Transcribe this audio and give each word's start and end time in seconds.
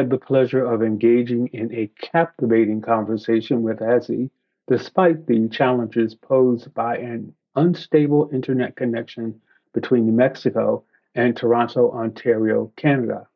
Had 0.00 0.08
the 0.08 0.16
pleasure 0.16 0.64
of 0.64 0.82
engaging 0.82 1.48
in 1.48 1.70
a 1.74 1.88
captivating 2.00 2.80
conversation 2.80 3.62
with 3.62 3.80
Hezzy, 3.80 4.30
despite 4.66 5.26
the 5.26 5.46
challenges 5.50 6.14
posed 6.14 6.72
by 6.72 6.96
an 6.96 7.34
unstable 7.54 8.30
internet 8.32 8.76
connection 8.76 9.38
between 9.74 10.06
New 10.06 10.12
Mexico 10.12 10.82
and 11.14 11.36
Toronto, 11.36 11.90
Ontario, 11.92 12.72
Canada. 12.76 13.28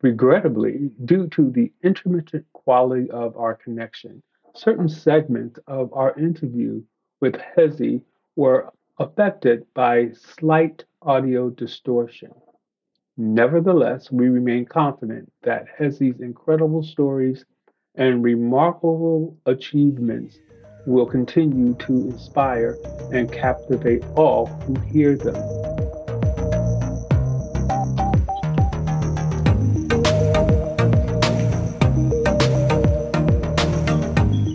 Regrettably, 0.00 0.90
due 1.04 1.26
to 1.28 1.50
the 1.50 1.70
intermittent 1.82 2.46
quality 2.54 3.10
of 3.10 3.36
our 3.36 3.54
connection, 3.54 4.22
certain 4.54 4.88
segments 4.88 5.58
of 5.66 5.92
our 5.92 6.18
interview 6.18 6.82
with 7.20 7.34
Hezzy 7.34 8.00
were 8.36 8.72
affected 8.98 9.66
by 9.74 10.12
slight 10.12 10.86
audio 11.02 11.50
distortion. 11.50 12.32
Nevertheless, 13.16 14.10
we 14.10 14.28
remain 14.28 14.64
confident 14.64 15.30
that 15.44 15.66
Hezzy's 15.78 16.18
incredible 16.18 16.82
stories 16.82 17.44
and 17.94 18.24
remarkable 18.24 19.36
achievements 19.46 20.36
will 20.84 21.06
continue 21.06 21.74
to 21.74 21.92
inspire 21.92 22.76
and 23.12 23.30
captivate 23.30 24.02
all 24.16 24.46
who 24.46 24.74
hear 24.80 25.16
them. 25.16 25.36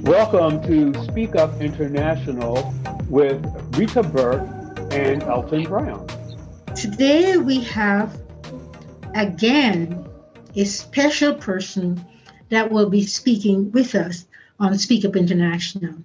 Welcome 0.04 0.62
to 0.64 0.94
Speak 1.06 1.38
Up 1.38 1.62
International 1.62 2.73
with 3.08 3.42
Rita 3.78 4.04
Burke 4.04 4.46
and 4.92 5.23
Elton 5.23 5.64
Brown. 5.64 6.06
Today 6.76 7.38
we 7.38 7.62
have 7.62 8.20
again 9.16 10.08
a 10.56 10.64
special 10.66 11.34
person 11.34 12.04
that 12.50 12.72
will 12.72 12.90
be 12.90 13.06
speaking 13.06 13.72
with 13.72 13.96
us 13.96 14.28
on 14.60 14.78
Speak 14.78 15.06
Up 15.06 15.16
International. 15.16 15.96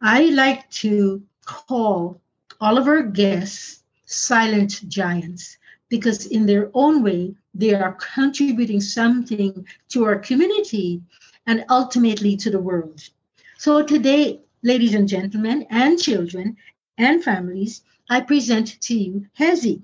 I 0.00 0.24
like 0.30 0.68
to 0.82 1.22
call 1.44 2.20
all 2.60 2.78
of 2.78 2.86
our 2.88 3.02
guests 3.02 3.82
silent 4.06 4.88
giants 4.88 5.58
because, 5.88 6.26
in 6.26 6.46
their 6.46 6.70
own 6.74 7.02
way, 7.02 7.34
they 7.54 7.74
are 7.74 7.98
contributing 8.14 8.80
something 8.80 9.66
to 9.88 10.04
our 10.04 10.16
community 10.16 11.02
and 11.46 11.64
ultimately 11.68 12.36
to 12.36 12.50
the 12.50 12.60
world. 12.60 13.08
So, 13.58 13.82
today, 13.82 14.40
ladies 14.62 14.94
and 14.94 15.08
gentlemen, 15.08 15.66
and 15.70 16.00
children 16.00 16.56
and 16.98 17.22
families, 17.22 17.82
I 18.08 18.20
present 18.20 18.80
to 18.82 18.94
you 18.94 19.26
Hezzy. 19.38 19.82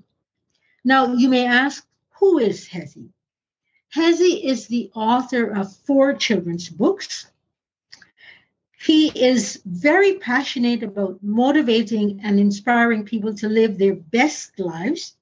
Now, 0.83 1.13
you 1.13 1.29
may 1.29 1.45
ask, 1.45 1.85
who 2.19 2.39
is 2.39 2.67
Hezzy? 2.67 3.09
Hezzy 3.93 4.45
is 4.45 4.67
the 4.67 4.91
author 4.93 5.45
of 5.55 5.75
four 5.75 6.13
children's 6.13 6.69
books, 6.69 7.27
he 8.81 9.09
is 9.09 9.61
very 9.65 10.15
passionate 10.15 10.83
about 10.83 11.21
motivating 11.21 12.21
and 12.23 12.39
inspiring 12.39 13.03
people 13.03 13.33
to 13.35 13.49
live 13.49 13.77
their 13.77 13.95
best 13.95 14.57
lives. 14.57 15.15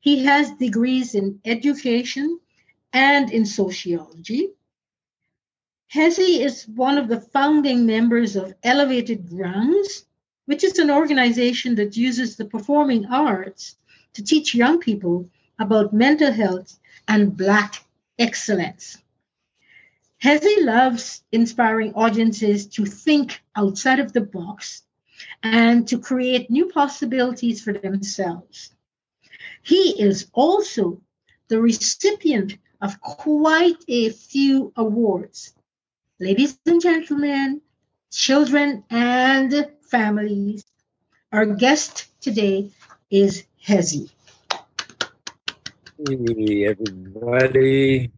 He 0.00 0.24
has 0.24 0.50
degrees 0.52 1.14
in 1.14 1.40
education 1.44 2.40
and 2.92 3.30
in 3.30 3.46
sociology. 3.46 4.50
Hezzy 5.94 6.40
is 6.40 6.66
one 6.66 6.98
of 6.98 7.06
the 7.06 7.20
founding 7.20 7.86
members 7.86 8.34
of 8.34 8.54
Elevated 8.64 9.28
Grounds, 9.28 10.04
which 10.46 10.64
is 10.64 10.80
an 10.80 10.90
organization 10.90 11.76
that 11.76 11.96
uses 11.96 12.34
the 12.34 12.46
performing 12.46 13.06
arts 13.06 13.76
to 14.14 14.24
teach 14.24 14.56
young 14.56 14.80
people 14.80 15.30
about 15.58 15.92
mental 15.92 16.32
health 16.32 16.78
and 17.08 17.36
Black 17.36 17.84
excellence. 18.18 18.98
Hezzy 20.22 20.62
loves 20.62 21.22
inspiring 21.32 21.92
audiences 21.94 22.66
to 22.68 22.84
think 22.86 23.42
outside 23.54 24.00
of 24.00 24.12
the 24.12 24.22
box 24.22 24.82
and 25.42 25.86
to 25.88 25.98
create 25.98 26.50
new 26.50 26.66
possibilities 26.66 27.62
for 27.62 27.72
themselves. 27.72 28.74
He 29.62 30.00
is 30.00 30.28
also 30.32 31.00
the 31.48 31.60
recipient 31.60 32.56
of 32.80 33.00
quite 33.00 33.82
a 33.88 34.10
few 34.10 34.72
awards. 34.76 35.54
Ladies 36.18 36.58
and 36.66 36.80
gentlemen, 36.80 37.60
children 38.10 38.84
and 38.90 39.70
families, 39.82 40.64
our 41.32 41.46
guest 41.46 42.08
today 42.20 42.70
is 43.10 43.44
Hezzy. 43.62 44.10
Hey, 45.98 46.66
everybody. 46.66 48.10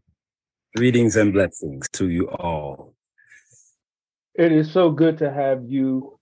Greetings 0.77 1.15
and 1.15 1.33
blessings 1.33 1.89
to 1.91 2.09
you 2.09 2.28
all. 2.28 2.94
It 4.34 4.50
is 4.50 4.72
so 4.72 4.91
good 4.91 5.19
to 5.19 5.33
have 5.33 5.62
you 5.65 6.19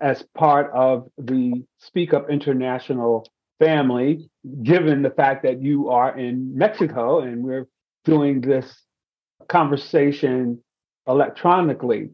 as 0.00 0.22
part 0.34 0.70
of 0.72 1.10
the 1.18 1.62
Speak 1.78 2.14
Up 2.14 2.30
International 2.30 3.28
family, 3.58 4.30
given 4.62 5.02
the 5.02 5.10
fact 5.10 5.42
that 5.42 5.60
you 5.62 5.90
are 5.90 6.16
in 6.16 6.56
Mexico 6.56 7.20
and 7.20 7.42
we're 7.44 7.68
doing 8.06 8.40
this 8.40 8.74
conversation 9.46 10.58
electronically. 11.06 12.12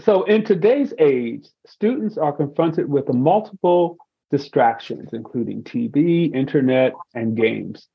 So, 0.00 0.22
in 0.24 0.44
today's 0.44 0.94
age, 0.98 1.46
students 1.66 2.16
are 2.16 2.32
confronted 2.32 2.88
with 2.88 3.12
multiple 3.12 3.98
distractions, 4.30 5.10
including 5.12 5.62
TV, 5.62 6.34
internet, 6.34 6.92
and 7.14 7.36
games. 7.36 7.88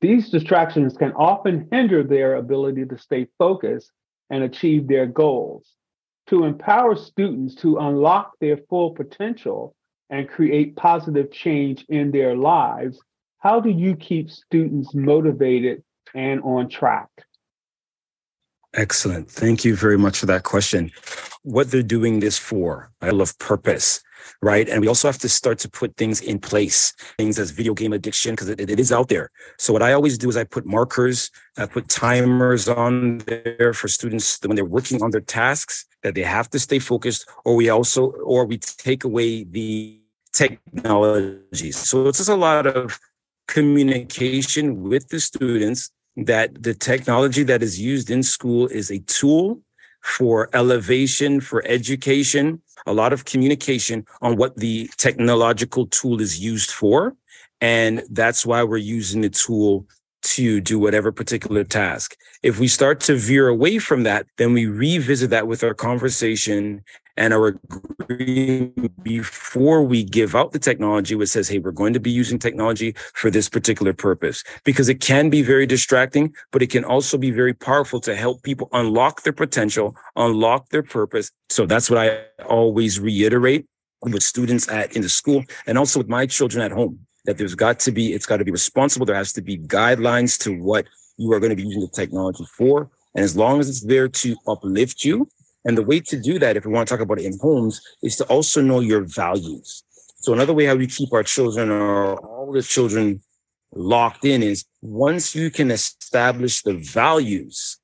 These 0.00 0.30
distractions 0.30 0.96
can 0.96 1.12
often 1.12 1.68
hinder 1.70 2.02
their 2.02 2.36
ability 2.36 2.86
to 2.86 2.98
stay 2.98 3.26
focused 3.38 3.90
and 4.30 4.44
achieve 4.44 4.88
their 4.88 5.06
goals. 5.06 5.74
To 6.28 6.44
empower 6.44 6.94
students 6.94 7.54
to 7.56 7.78
unlock 7.78 8.32
their 8.40 8.58
full 8.68 8.92
potential 8.92 9.74
and 10.08 10.28
create 10.28 10.76
positive 10.76 11.30
change 11.32 11.84
in 11.88 12.10
their 12.12 12.36
lives, 12.36 12.98
how 13.38 13.60
do 13.60 13.70
you 13.70 13.96
keep 13.96 14.30
students 14.30 14.94
motivated 14.94 15.82
and 16.14 16.40
on 16.42 16.68
track? 16.68 17.08
Excellent. 18.74 19.28
Thank 19.28 19.64
you 19.64 19.74
very 19.74 19.98
much 19.98 20.18
for 20.18 20.26
that 20.26 20.44
question. 20.44 20.92
What 21.42 21.70
they're 21.70 21.82
doing 21.82 22.20
this 22.20 22.38
for, 22.38 22.92
I 23.00 23.10
love 23.10 23.36
purpose 23.38 24.02
right? 24.42 24.68
And 24.68 24.80
we 24.80 24.88
also 24.88 25.08
have 25.08 25.18
to 25.18 25.28
start 25.28 25.58
to 25.60 25.68
put 25.68 25.96
things 25.96 26.20
in 26.20 26.38
place, 26.38 26.92
things 27.18 27.38
as 27.38 27.50
video 27.50 27.74
game 27.74 27.92
addiction, 27.92 28.32
because 28.32 28.48
it, 28.48 28.60
it 28.60 28.80
is 28.80 28.92
out 28.92 29.08
there. 29.08 29.30
So 29.58 29.72
what 29.72 29.82
I 29.82 29.92
always 29.92 30.18
do 30.18 30.28
is 30.28 30.36
I 30.36 30.44
put 30.44 30.66
markers, 30.66 31.30
I 31.56 31.66
put 31.66 31.88
timers 31.88 32.68
on 32.68 33.18
there 33.18 33.72
for 33.72 33.88
students 33.88 34.38
when 34.44 34.56
they're 34.56 34.64
working 34.64 35.02
on 35.02 35.10
their 35.10 35.20
tasks 35.20 35.86
that 36.02 36.14
they 36.14 36.22
have 36.22 36.48
to 36.50 36.58
stay 36.58 36.78
focused, 36.78 37.28
or 37.44 37.56
we 37.56 37.68
also, 37.68 38.12
or 38.24 38.46
we 38.46 38.58
take 38.58 39.04
away 39.04 39.44
the 39.44 40.00
technology. 40.32 41.72
So 41.72 42.06
it's 42.08 42.18
just 42.18 42.30
a 42.30 42.34
lot 42.34 42.66
of 42.66 42.98
communication 43.48 44.82
with 44.82 45.08
the 45.08 45.20
students 45.20 45.90
that 46.16 46.62
the 46.62 46.74
technology 46.74 47.42
that 47.44 47.62
is 47.62 47.80
used 47.80 48.10
in 48.10 48.22
school 48.22 48.66
is 48.68 48.90
a 48.90 49.00
tool 49.00 49.60
for 50.00 50.48
elevation, 50.52 51.40
for 51.40 51.62
education, 51.66 52.62
a 52.86 52.92
lot 52.92 53.12
of 53.12 53.24
communication 53.24 54.06
on 54.22 54.36
what 54.36 54.56
the 54.56 54.90
technological 54.96 55.86
tool 55.86 56.20
is 56.20 56.40
used 56.40 56.70
for. 56.70 57.14
And 57.60 58.02
that's 58.10 58.46
why 58.46 58.62
we're 58.62 58.78
using 58.78 59.20
the 59.20 59.30
tool 59.30 59.86
to 60.22 60.60
do 60.60 60.78
whatever 60.78 61.12
particular 61.12 61.64
task. 61.64 62.16
If 62.42 62.58
we 62.58 62.68
start 62.68 63.00
to 63.00 63.16
veer 63.16 63.48
away 63.48 63.78
from 63.78 64.02
that, 64.04 64.26
then 64.38 64.52
we 64.52 64.66
revisit 64.66 65.30
that 65.30 65.46
with 65.46 65.64
our 65.64 65.74
conversation 65.74 66.82
and 67.16 67.34
our 67.34 67.58
agreement 68.00 69.02
before 69.02 69.82
we 69.82 70.02
give 70.02 70.34
out 70.34 70.52
the 70.52 70.58
technology, 70.58 71.14
which 71.14 71.28
says, 71.28 71.48
hey, 71.48 71.58
we're 71.58 71.70
going 71.70 71.92
to 71.92 72.00
be 72.00 72.10
using 72.10 72.38
technology 72.38 72.94
for 73.14 73.30
this 73.30 73.48
particular 73.48 73.92
purpose. 73.92 74.42
Because 74.64 74.88
it 74.88 75.00
can 75.00 75.28
be 75.28 75.42
very 75.42 75.66
distracting, 75.66 76.34
but 76.50 76.62
it 76.62 76.70
can 76.70 76.84
also 76.84 77.18
be 77.18 77.30
very 77.30 77.52
powerful 77.52 78.00
to 78.00 78.16
help 78.16 78.42
people 78.42 78.68
unlock 78.72 79.22
their 79.22 79.34
potential, 79.34 79.94
unlock 80.16 80.70
their 80.70 80.82
purpose. 80.82 81.30
So 81.50 81.66
that's 81.66 81.90
what 81.90 81.98
I 81.98 82.22
always 82.44 82.98
reiterate 82.98 83.66
with 84.02 84.22
students 84.22 84.68
at 84.70 84.96
in 84.96 85.02
the 85.02 85.08
school 85.08 85.44
and 85.66 85.76
also 85.76 86.00
with 86.00 86.08
my 86.08 86.26
children 86.26 86.64
at 86.64 86.72
home 86.72 87.00
that 87.26 87.38
there's 87.38 87.54
got 87.54 87.78
to 87.80 87.92
be, 87.92 88.12
it's 88.12 88.26
got 88.26 88.38
to 88.38 88.44
be 88.44 88.50
responsible. 88.50 89.06
There 89.06 89.16
has 89.16 89.32
to 89.34 89.42
be 89.42 89.58
guidelines 89.58 90.38
to 90.44 90.60
what 90.60 90.86
you 91.16 91.32
are 91.32 91.40
going 91.40 91.50
to 91.50 91.56
be 91.56 91.64
using 91.64 91.82
the 91.82 91.88
technology 91.88 92.44
for. 92.56 92.90
And 93.14 93.24
as 93.24 93.36
long 93.36 93.60
as 93.60 93.68
it's 93.68 93.82
there 93.82 94.08
to 94.08 94.36
uplift 94.46 95.04
you, 95.04 95.28
and 95.64 95.76
the 95.76 95.82
way 95.82 96.00
to 96.00 96.18
do 96.18 96.38
that, 96.38 96.56
if 96.56 96.64
we 96.64 96.72
want 96.72 96.88
to 96.88 96.94
talk 96.94 97.02
about 97.02 97.20
it 97.20 97.26
in 97.26 97.38
homes, 97.38 97.80
is 98.02 98.16
to 98.16 98.24
also 98.24 98.62
know 98.62 98.80
your 98.80 99.02
values. 99.02 99.84
So 100.16 100.32
another 100.32 100.54
way 100.54 100.64
how 100.64 100.74
we 100.74 100.86
keep 100.86 101.12
our 101.12 101.22
children 101.22 101.70
or 101.70 102.16
all 102.16 102.52
the 102.52 102.62
children 102.62 103.22
locked 103.74 104.24
in 104.24 104.42
is 104.42 104.64
once 104.80 105.34
you 105.34 105.50
can 105.50 105.70
establish 105.70 106.62
the 106.62 106.74
values, 106.74 107.78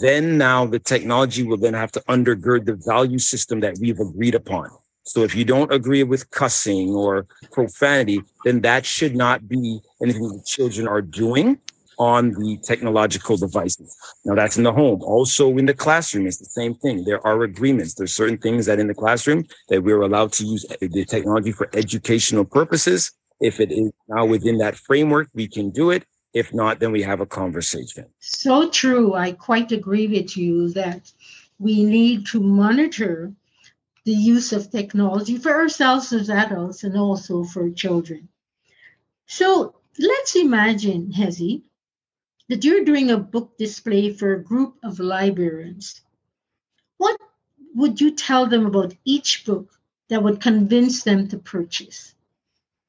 then 0.00 0.36
now 0.36 0.66
the 0.66 0.78
technology 0.78 1.42
will 1.42 1.56
then 1.56 1.74
have 1.74 1.92
to 1.92 2.00
undergird 2.08 2.66
the 2.66 2.78
value 2.86 3.18
system 3.18 3.60
that 3.60 3.78
we've 3.80 3.98
agreed 3.98 4.34
upon. 4.34 4.68
So 5.02 5.22
if 5.22 5.34
you 5.34 5.44
don't 5.44 5.72
agree 5.72 6.02
with 6.02 6.30
cussing 6.30 6.90
or 6.90 7.26
profanity, 7.52 8.22
then 8.44 8.60
that 8.60 8.84
should 8.84 9.16
not 9.16 9.48
be 9.48 9.80
anything 10.02 10.28
the 10.28 10.42
children 10.46 10.86
are 10.86 11.02
doing 11.02 11.58
on 11.98 12.30
the 12.30 12.58
technological 12.64 13.36
devices. 13.36 13.94
Now 14.24 14.34
that's 14.34 14.56
in 14.56 14.64
the 14.64 14.72
home. 14.72 15.02
Also 15.02 15.58
in 15.58 15.66
the 15.66 15.74
classroom, 15.74 16.26
it's 16.26 16.38
the 16.38 16.46
same 16.46 16.74
thing. 16.74 17.04
There 17.04 17.24
are 17.26 17.42
agreements. 17.42 17.94
There's 17.94 18.14
certain 18.14 18.38
things 18.38 18.66
that 18.66 18.78
in 18.78 18.86
the 18.86 18.94
classroom 18.94 19.44
that 19.68 19.82
we're 19.82 20.00
allowed 20.00 20.32
to 20.34 20.46
use 20.46 20.64
the 20.80 21.04
technology 21.04 21.52
for 21.52 21.68
educational 21.74 22.44
purposes. 22.44 23.12
If 23.40 23.60
it 23.60 23.70
is 23.70 23.92
now 24.08 24.24
within 24.24 24.58
that 24.58 24.76
framework, 24.76 25.28
we 25.34 25.46
can 25.46 25.70
do 25.70 25.90
it. 25.90 26.04
If 26.32 26.54
not, 26.54 26.78
then 26.78 26.92
we 26.92 27.02
have 27.02 27.20
a 27.20 27.26
conversation. 27.26 28.06
So 28.20 28.70
true. 28.70 29.14
I 29.14 29.32
quite 29.32 29.72
agree 29.72 30.06
with 30.06 30.36
you 30.36 30.70
that 30.70 31.10
we 31.58 31.84
need 31.84 32.26
to 32.26 32.40
monitor 32.40 33.32
the 34.04 34.12
use 34.12 34.52
of 34.52 34.70
technology 34.70 35.36
for 35.36 35.52
ourselves 35.52 36.12
as 36.12 36.30
adults 36.30 36.84
and 36.84 36.96
also 36.96 37.44
for 37.44 37.70
children. 37.70 38.28
So 39.26 39.74
let's 39.98 40.36
imagine, 40.36 41.12
Hezzy, 41.12 41.62
that 42.48 42.64
you're 42.64 42.84
doing 42.84 43.10
a 43.10 43.18
book 43.18 43.56
display 43.58 44.12
for 44.12 44.32
a 44.32 44.42
group 44.42 44.74
of 44.82 44.98
librarians. 44.98 46.00
What 46.96 47.16
would 47.74 48.00
you 48.00 48.10
tell 48.10 48.46
them 48.46 48.66
about 48.66 48.94
each 49.04 49.44
book 49.44 49.70
that 50.08 50.22
would 50.22 50.40
convince 50.40 51.04
them 51.04 51.28
to 51.28 51.38
purchase? 51.38 52.14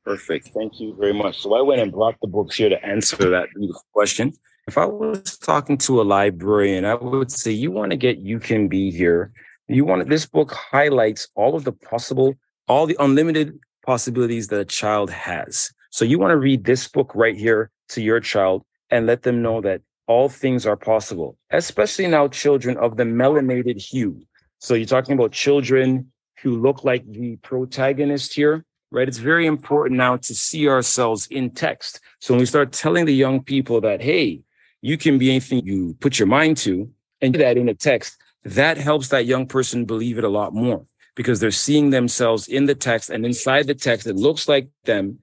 Perfect. 0.03 0.47
Thank 0.47 0.79
you 0.79 0.95
very 0.95 1.13
much. 1.13 1.41
So 1.41 1.53
I 1.53 1.61
went 1.61 1.81
and 1.81 1.91
brought 1.91 2.15
the 2.21 2.27
books 2.27 2.55
here 2.55 2.69
to 2.69 2.83
answer 2.83 3.29
that 3.29 3.49
beautiful 3.55 3.85
question. 3.93 4.33
If 4.67 4.77
I 4.77 4.85
was 4.85 5.37
talking 5.37 5.77
to 5.79 6.01
a 6.01 6.03
librarian, 6.03 6.85
I 6.85 6.95
would 6.95 7.31
say, 7.31 7.51
you 7.51 7.71
want 7.71 7.91
to 7.91 7.97
get 7.97 8.17
You 8.17 8.39
Can 8.39 8.67
Be 8.67 8.89
Here. 8.89 9.31
You 9.71 9.85
want 9.85 10.09
this 10.09 10.25
book 10.25 10.51
highlights 10.51 11.29
all 11.33 11.56
of 11.56 11.63
the 11.63 11.71
possible, 11.71 12.35
all 12.68 12.85
the 12.85 12.97
unlimited 13.00 13.57
possibilities 13.85 14.50
that 14.50 14.59
a 14.59 14.65
child 14.65 15.09
has. 15.09 15.71
So 15.91 16.03
you 16.03 16.19
want 16.19 16.31
to 16.31 16.38
read 16.38 16.65
this 16.65 16.89
book 16.89 17.13
right 17.15 17.38
here 17.38 17.71
to 17.89 18.01
your 18.01 18.19
child 18.19 18.63
and 18.89 19.06
let 19.06 19.23
them 19.23 19.41
know 19.41 19.62
that 19.62 19.81
all 20.07 20.27
things 20.27 20.65
are 20.65 20.75
possible, 20.75 21.38
especially 21.51 22.07
now 22.07 22.27
children 22.27 22.75
of 22.77 22.97
the 22.97 23.03
melanated 23.03 23.81
hue. 23.81 24.21
So 24.59 24.73
you're 24.73 24.85
talking 24.85 25.13
about 25.13 25.31
children 25.31 26.12
who 26.41 26.59
look 26.59 26.83
like 26.83 27.09
the 27.09 27.38
protagonist 27.38 28.33
here, 28.33 28.65
right? 28.91 29.07
It's 29.07 29.19
very 29.19 29.45
important 29.45 29.97
now 29.97 30.18
to 30.18 30.35
see 30.35 30.68
ourselves 30.68 31.27
in 31.27 31.50
text. 31.51 32.01
So 32.19 32.33
when 32.33 32.41
we 32.41 32.45
start 32.45 32.73
telling 32.73 33.06
the 33.06 33.15
young 33.15 33.41
people 33.41 33.79
that, 33.81 34.01
hey, 34.01 34.41
you 34.81 34.97
can 34.97 35.18
be 35.18 35.29
anything 35.29 35.65
you 35.65 35.95
put 36.01 36.19
your 36.19 36.27
mind 36.27 36.57
to, 36.57 36.91
and 37.21 37.31
do 37.31 37.39
that 37.39 37.56
in 37.56 37.69
a 37.69 37.73
text, 37.73 38.18
that 38.43 38.77
helps 38.77 39.09
that 39.09 39.25
young 39.25 39.45
person 39.45 39.85
believe 39.85 40.17
it 40.17 40.23
a 40.23 40.29
lot 40.29 40.53
more 40.53 40.85
because 41.15 41.39
they're 41.39 41.51
seeing 41.51 41.89
themselves 41.89 42.47
in 42.47 42.65
the 42.65 42.75
text 42.75 43.09
and 43.09 43.25
inside 43.25 43.67
the 43.67 43.75
text, 43.75 44.07
it 44.07 44.15
looks 44.15 44.47
like 44.47 44.69
them. 44.85 45.19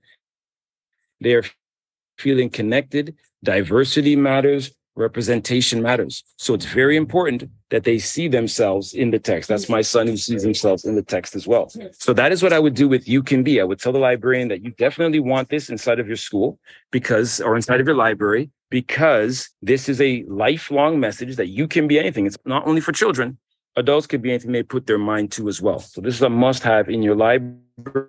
They're 1.21 1.45
feeling 2.19 2.51
connected 2.51 3.17
diversity 3.43 4.17
matters, 4.17 4.73
representation 4.99 5.81
matters. 5.81 6.25
So 6.37 6.55
it's 6.55 6.65
very 6.67 6.97
important 6.97 7.45
that 7.71 7.85
they 7.85 7.99
see 7.99 8.29
themselves 8.29 8.95
in 8.95 9.11
the 9.11 9.19
text. 9.19 9.49
That's 9.49 9.69
my 9.69 9.81
son 9.81 10.07
who 10.07 10.17
sees 10.17 10.43
himself 10.43 10.85
in 10.85 10.95
the 10.95 11.03
text 11.03 11.35
as 11.35 11.47
well. 11.47 11.71
So 11.93 12.13
that 12.13 12.33
is 12.33 12.43
what 12.43 12.53
I 12.53 12.59
would 12.59 12.75
do 12.75 12.89
with 12.89 13.09
You 13.09 13.23
Can 13.23 13.43
Be. 13.43 13.61
I 13.61 13.65
would 13.65 13.79
tell 13.79 13.93
the 13.93 13.99
librarian 13.99 14.49
that 14.49 14.65
you 14.65 14.71
definitely 14.73 15.21
want 15.21 15.49
this 15.49 15.71
inside 15.71 16.01
of 16.01 16.07
your 16.07 16.17
school 16.17 16.59
because, 16.91 17.41
or 17.41 17.57
inside 17.57 17.81
of 17.81 17.87
your 17.87 17.97
library, 17.97 18.51
because 18.71 19.49
this 19.63 19.89
is 19.89 20.01
a 20.01 20.25
lifelong 20.29 21.01
message 21.01 21.37
that 21.37 21.49
you 21.49 21.69
can 21.69 21.89
be 21.89 21.99
anything. 21.99 22.27
It's 22.27 22.37
not 22.45 22.67
only 22.67 22.81
for 22.81 22.93
children, 22.93 23.39
adults 23.77 24.07
could 24.07 24.23
be 24.23 24.31
anything 24.31 24.53
they 24.53 24.63
put 24.63 24.87
their 24.87 24.99
mind 24.99 25.33
to 25.33 25.49
as 25.49 25.63
well. 25.63 25.79
So 25.79 26.01
this 26.01 26.15
is 26.15 26.23
a 26.23 26.29
must 26.29 26.63
have 26.63 26.89
in 26.89 27.03
your 27.03 27.15
library 27.15 28.09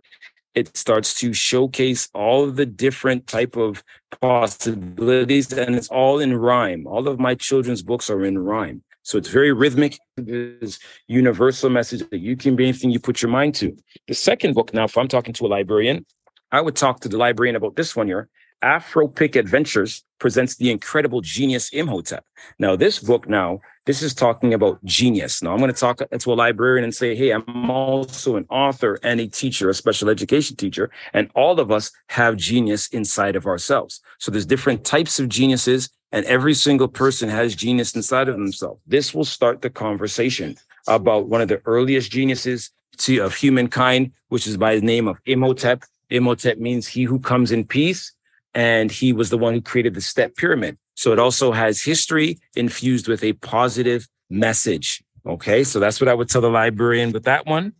it 0.55 0.75
starts 0.75 1.19
to 1.19 1.33
showcase 1.33 2.09
all 2.13 2.49
the 2.51 2.65
different 2.65 3.27
type 3.27 3.55
of 3.55 3.83
possibilities 4.21 5.53
and 5.53 5.75
it's 5.75 5.89
all 5.89 6.19
in 6.19 6.35
rhyme. 6.35 6.87
All 6.87 7.07
of 7.07 7.19
my 7.19 7.35
children's 7.35 7.81
books 7.81 8.09
are 8.09 8.25
in 8.25 8.37
rhyme. 8.37 8.83
So 9.03 9.17
it's 9.17 9.29
very 9.29 9.53
rhythmic. 9.53 9.97
This 10.17 10.79
universal 11.07 11.69
message 11.69 12.07
that 12.09 12.19
you 12.19 12.35
can 12.35 12.55
be 12.55 12.65
anything 12.65 12.91
you 12.91 12.99
put 12.99 13.21
your 13.21 13.31
mind 13.31 13.55
to. 13.55 13.75
The 14.07 14.13
second 14.13 14.53
book 14.53 14.73
now 14.73 14.85
if 14.85 14.97
i'm 14.97 15.07
talking 15.07 15.33
to 15.33 15.45
a 15.45 15.47
librarian 15.47 16.05
i 16.51 16.61
would 16.61 16.75
talk 16.75 16.99
to 17.01 17.09
the 17.09 17.17
librarian 17.17 17.55
about 17.55 17.75
this 17.75 17.95
one 17.95 18.07
here 18.07 18.27
Afro 18.61 19.07
Pick 19.07 19.35
Adventures 19.35 20.03
presents 20.19 20.57
the 20.57 20.69
incredible 20.69 21.21
genius 21.21 21.69
Imhotep. 21.69 22.25
Now, 22.57 22.75
this 22.75 22.99
book 22.99 23.29
now, 23.29 23.61
this 23.85 24.01
is 24.01 24.13
talking 24.13 24.53
about 24.53 24.83
genius. 24.83 25.41
Now, 25.41 25.53
I'm 25.53 25.59
going 25.59 25.73
to 25.73 25.79
talk 25.79 25.99
to 25.99 26.33
a 26.33 26.35
librarian 26.35 26.83
and 26.83 26.93
say, 26.93 27.15
hey, 27.15 27.31
I'm 27.31 27.69
also 27.69 28.35
an 28.35 28.45
author 28.49 28.99
and 29.01 29.21
a 29.21 29.27
teacher, 29.27 29.69
a 29.69 29.73
special 29.73 30.09
education 30.09 30.57
teacher, 30.57 30.91
and 31.13 31.31
all 31.35 31.59
of 31.59 31.71
us 31.71 31.91
have 32.07 32.35
genius 32.35 32.87
inside 32.89 33.37
of 33.37 33.45
ourselves. 33.45 34.01
So 34.17 34.29
there's 34.29 34.45
different 34.45 34.83
types 34.83 35.19
of 35.19 35.29
geniuses, 35.29 35.89
and 36.11 36.25
every 36.25 36.53
single 36.53 36.89
person 36.89 37.29
has 37.29 37.55
genius 37.55 37.95
inside 37.95 38.27
of 38.27 38.35
themselves. 38.35 38.81
This 38.85 39.13
will 39.13 39.25
start 39.25 39.61
the 39.61 39.69
conversation 39.69 40.57
about 40.87 41.29
one 41.29 41.39
of 41.41 41.47
the 41.47 41.61
earliest 41.65 42.11
geniuses 42.11 42.71
to, 42.97 43.19
of 43.19 43.35
humankind, 43.35 44.11
which 44.27 44.47
is 44.47 44.57
by 44.57 44.75
the 44.75 44.85
name 44.85 45.07
of 45.07 45.17
Imhotep. 45.25 45.83
Imhotep 46.09 46.57
means 46.57 46.87
he 46.87 47.03
who 47.03 47.19
comes 47.19 47.51
in 47.51 47.63
peace 47.63 48.11
and 48.53 48.91
he 48.91 49.13
was 49.13 49.29
the 49.29 49.37
one 49.37 49.53
who 49.53 49.61
created 49.61 49.93
the 49.93 50.01
step 50.01 50.35
pyramid. 50.35 50.77
So 50.95 51.13
it 51.13 51.19
also 51.19 51.51
has 51.51 51.81
history 51.81 52.39
infused 52.55 53.07
with 53.07 53.23
a 53.23 53.33
positive 53.33 54.07
message. 54.29 55.01
Okay, 55.25 55.63
so 55.63 55.79
that's 55.79 56.01
what 56.01 56.07
I 56.07 56.13
would 56.13 56.29
tell 56.29 56.41
the 56.41 56.49
librarian 56.49 57.11
with 57.11 57.23
that 57.23 57.45
one. 57.45 57.73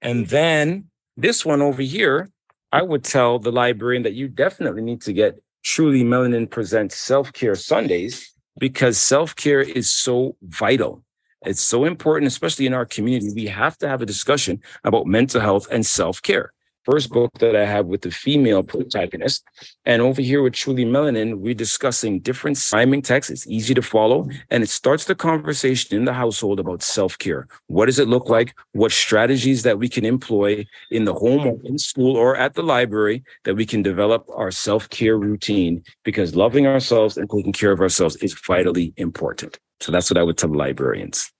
And 0.00 0.28
then 0.28 0.86
this 1.16 1.44
one 1.44 1.62
over 1.62 1.82
here, 1.82 2.30
I 2.70 2.82
would 2.82 3.04
tell 3.04 3.38
the 3.38 3.52
librarian 3.52 4.02
that 4.04 4.14
you 4.14 4.28
definitely 4.28 4.82
need 4.82 5.02
to 5.02 5.12
get 5.12 5.40
Truly 5.62 6.02
Melanin 6.02 6.50
Presents 6.50 6.96
Self 6.96 7.32
Care 7.32 7.54
Sundays 7.54 8.32
because 8.58 8.98
self 8.98 9.36
care 9.36 9.60
is 9.60 9.90
so 9.90 10.36
vital. 10.42 11.02
It's 11.44 11.60
so 11.60 11.84
important, 11.84 12.28
especially 12.28 12.66
in 12.66 12.74
our 12.74 12.86
community. 12.86 13.32
We 13.34 13.46
have 13.46 13.76
to 13.78 13.88
have 13.88 14.02
a 14.02 14.06
discussion 14.06 14.60
about 14.84 15.06
mental 15.06 15.40
health 15.40 15.66
and 15.70 15.84
self 15.84 16.22
care 16.22 16.52
first 16.84 17.10
book 17.10 17.30
that 17.38 17.56
I 17.56 17.64
have 17.64 17.86
with 17.86 18.02
the 18.02 18.10
female 18.10 18.62
protagonist. 18.62 19.44
And 19.84 20.02
over 20.02 20.22
here 20.22 20.42
with 20.42 20.54
Truly 20.54 20.84
Melanin, 20.84 21.38
we're 21.38 21.54
discussing 21.54 22.20
different 22.20 22.58
rhyming 22.72 23.02
texts. 23.02 23.30
It's 23.30 23.46
easy 23.46 23.74
to 23.74 23.82
follow. 23.82 24.28
And 24.50 24.62
it 24.62 24.68
starts 24.68 25.04
the 25.04 25.14
conversation 25.14 25.96
in 25.96 26.04
the 26.04 26.12
household 26.12 26.60
about 26.60 26.82
self 26.82 27.18
care. 27.18 27.46
What 27.66 27.86
does 27.86 27.98
it 27.98 28.08
look 28.08 28.28
like? 28.28 28.54
What 28.72 28.92
strategies 28.92 29.62
that 29.62 29.78
we 29.78 29.88
can 29.88 30.04
employ 30.04 30.66
in 30.90 31.04
the 31.04 31.14
home 31.14 31.46
or 31.46 31.58
in 31.64 31.78
school 31.78 32.16
or 32.16 32.36
at 32.36 32.54
the 32.54 32.62
library 32.62 33.24
that 33.44 33.54
we 33.54 33.66
can 33.66 33.82
develop 33.82 34.26
our 34.34 34.50
self 34.50 34.88
care 34.90 35.16
routine 35.16 35.82
because 36.04 36.34
loving 36.34 36.66
ourselves 36.66 37.16
and 37.16 37.28
taking 37.30 37.52
care 37.52 37.72
of 37.72 37.80
ourselves 37.80 38.16
is 38.16 38.34
vitally 38.46 38.92
important. 38.96 39.58
So 39.80 39.90
that's 39.90 40.10
what 40.10 40.18
I 40.18 40.22
would 40.22 40.38
tell 40.38 40.54
librarians. 40.54 41.32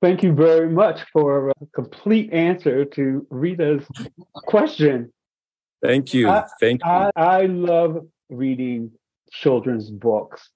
Thank 0.00 0.22
you 0.22 0.32
very 0.32 0.68
much 0.70 1.00
for 1.12 1.50
a 1.50 1.54
complete 1.74 2.32
answer 2.32 2.84
to 2.84 3.26
Rita's 3.30 3.84
question. 4.46 5.12
Thank 5.82 6.14
you. 6.14 6.28
I, 6.28 6.44
Thank 6.60 6.84
you. 6.84 6.90
I, 6.90 7.10
I 7.16 7.46
love 7.46 8.06
reading 8.30 8.92
children's 9.30 9.90
books. 9.90 10.50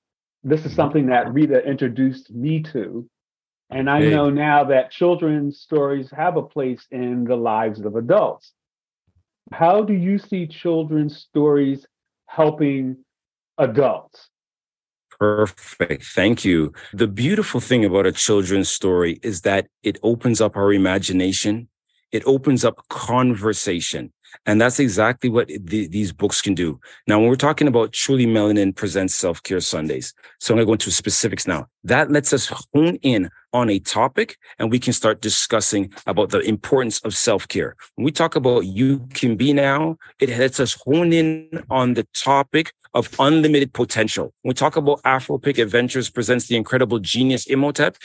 This 0.44 0.64
is 0.64 0.74
something 0.74 1.06
that 1.06 1.32
Rita 1.32 1.64
introduced 1.64 2.30
me 2.32 2.62
to. 2.72 3.08
And 3.70 3.88
I 3.88 4.02
hey. 4.02 4.10
know 4.10 4.30
now 4.30 4.64
that 4.64 4.90
children's 4.90 5.60
stories 5.60 6.10
have 6.10 6.36
a 6.36 6.42
place 6.42 6.86
in 6.90 7.24
the 7.24 7.36
lives 7.36 7.80
of 7.80 7.96
adults. 7.96 8.52
How 9.50 9.82
do 9.82 9.94
you 9.94 10.18
see 10.18 10.46
children's 10.46 11.16
stories 11.16 11.86
helping 12.26 12.98
adults? 13.58 14.28
Perfect. 15.22 16.02
Thank 16.02 16.44
you. 16.44 16.72
The 16.92 17.06
beautiful 17.06 17.60
thing 17.60 17.84
about 17.84 18.06
a 18.06 18.10
children's 18.10 18.68
story 18.68 19.20
is 19.22 19.42
that 19.42 19.68
it 19.84 19.96
opens 20.02 20.40
up 20.40 20.56
our 20.56 20.72
imagination. 20.72 21.68
It 22.10 22.24
opens 22.26 22.64
up 22.64 22.88
conversation. 22.88 24.12
And 24.46 24.60
that's 24.60 24.80
exactly 24.80 25.30
what 25.30 25.46
the, 25.46 25.86
these 25.86 26.12
books 26.12 26.42
can 26.42 26.56
do. 26.56 26.80
Now, 27.06 27.20
when 27.20 27.28
we're 27.28 27.36
talking 27.36 27.68
about 27.68 27.92
Truly 27.92 28.26
Melanin 28.26 28.74
Presents 28.74 29.14
Self 29.14 29.40
Care 29.44 29.60
Sundays, 29.60 30.12
so 30.40 30.54
I'm 30.54 30.56
going 30.56 30.66
to 30.66 30.70
go 30.70 30.72
into 30.72 30.90
specifics 30.90 31.46
now. 31.46 31.68
That 31.84 32.10
lets 32.10 32.32
us 32.32 32.52
hone 32.74 32.96
in 32.96 33.30
on 33.52 33.70
a 33.70 33.78
topic 33.78 34.36
and 34.58 34.70
we 34.70 34.78
can 34.78 34.92
start 34.92 35.20
discussing 35.20 35.92
about 36.06 36.30
the 36.30 36.40
importance 36.40 37.00
of 37.00 37.14
self 37.14 37.46
care. 37.48 37.76
When 37.96 38.04
we 38.04 38.12
talk 38.12 38.36
about 38.36 38.66
You 38.66 39.06
Can 39.14 39.36
Be 39.36 39.52
Now, 39.52 39.96
it 40.20 40.30
lets 40.30 40.60
us 40.60 40.80
hone 40.84 41.12
in 41.12 41.64
on 41.70 41.94
the 41.94 42.06
topic 42.14 42.72
of 42.94 43.08
unlimited 43.18 43.72
potential. 43.72 44.34
When 44.42 44.50
we 44.50 44.54
talk 44.54 44.76
about 44.76 45.00
Afro 45.04 45.38
Pick 45.38 45.58
Adventures 45.58 46.10
presents 46.10 46.46
the 46.46 46.56
incredible 46.56 46.98
genius 46.98 47.46
Imhotep, 47.46 47.96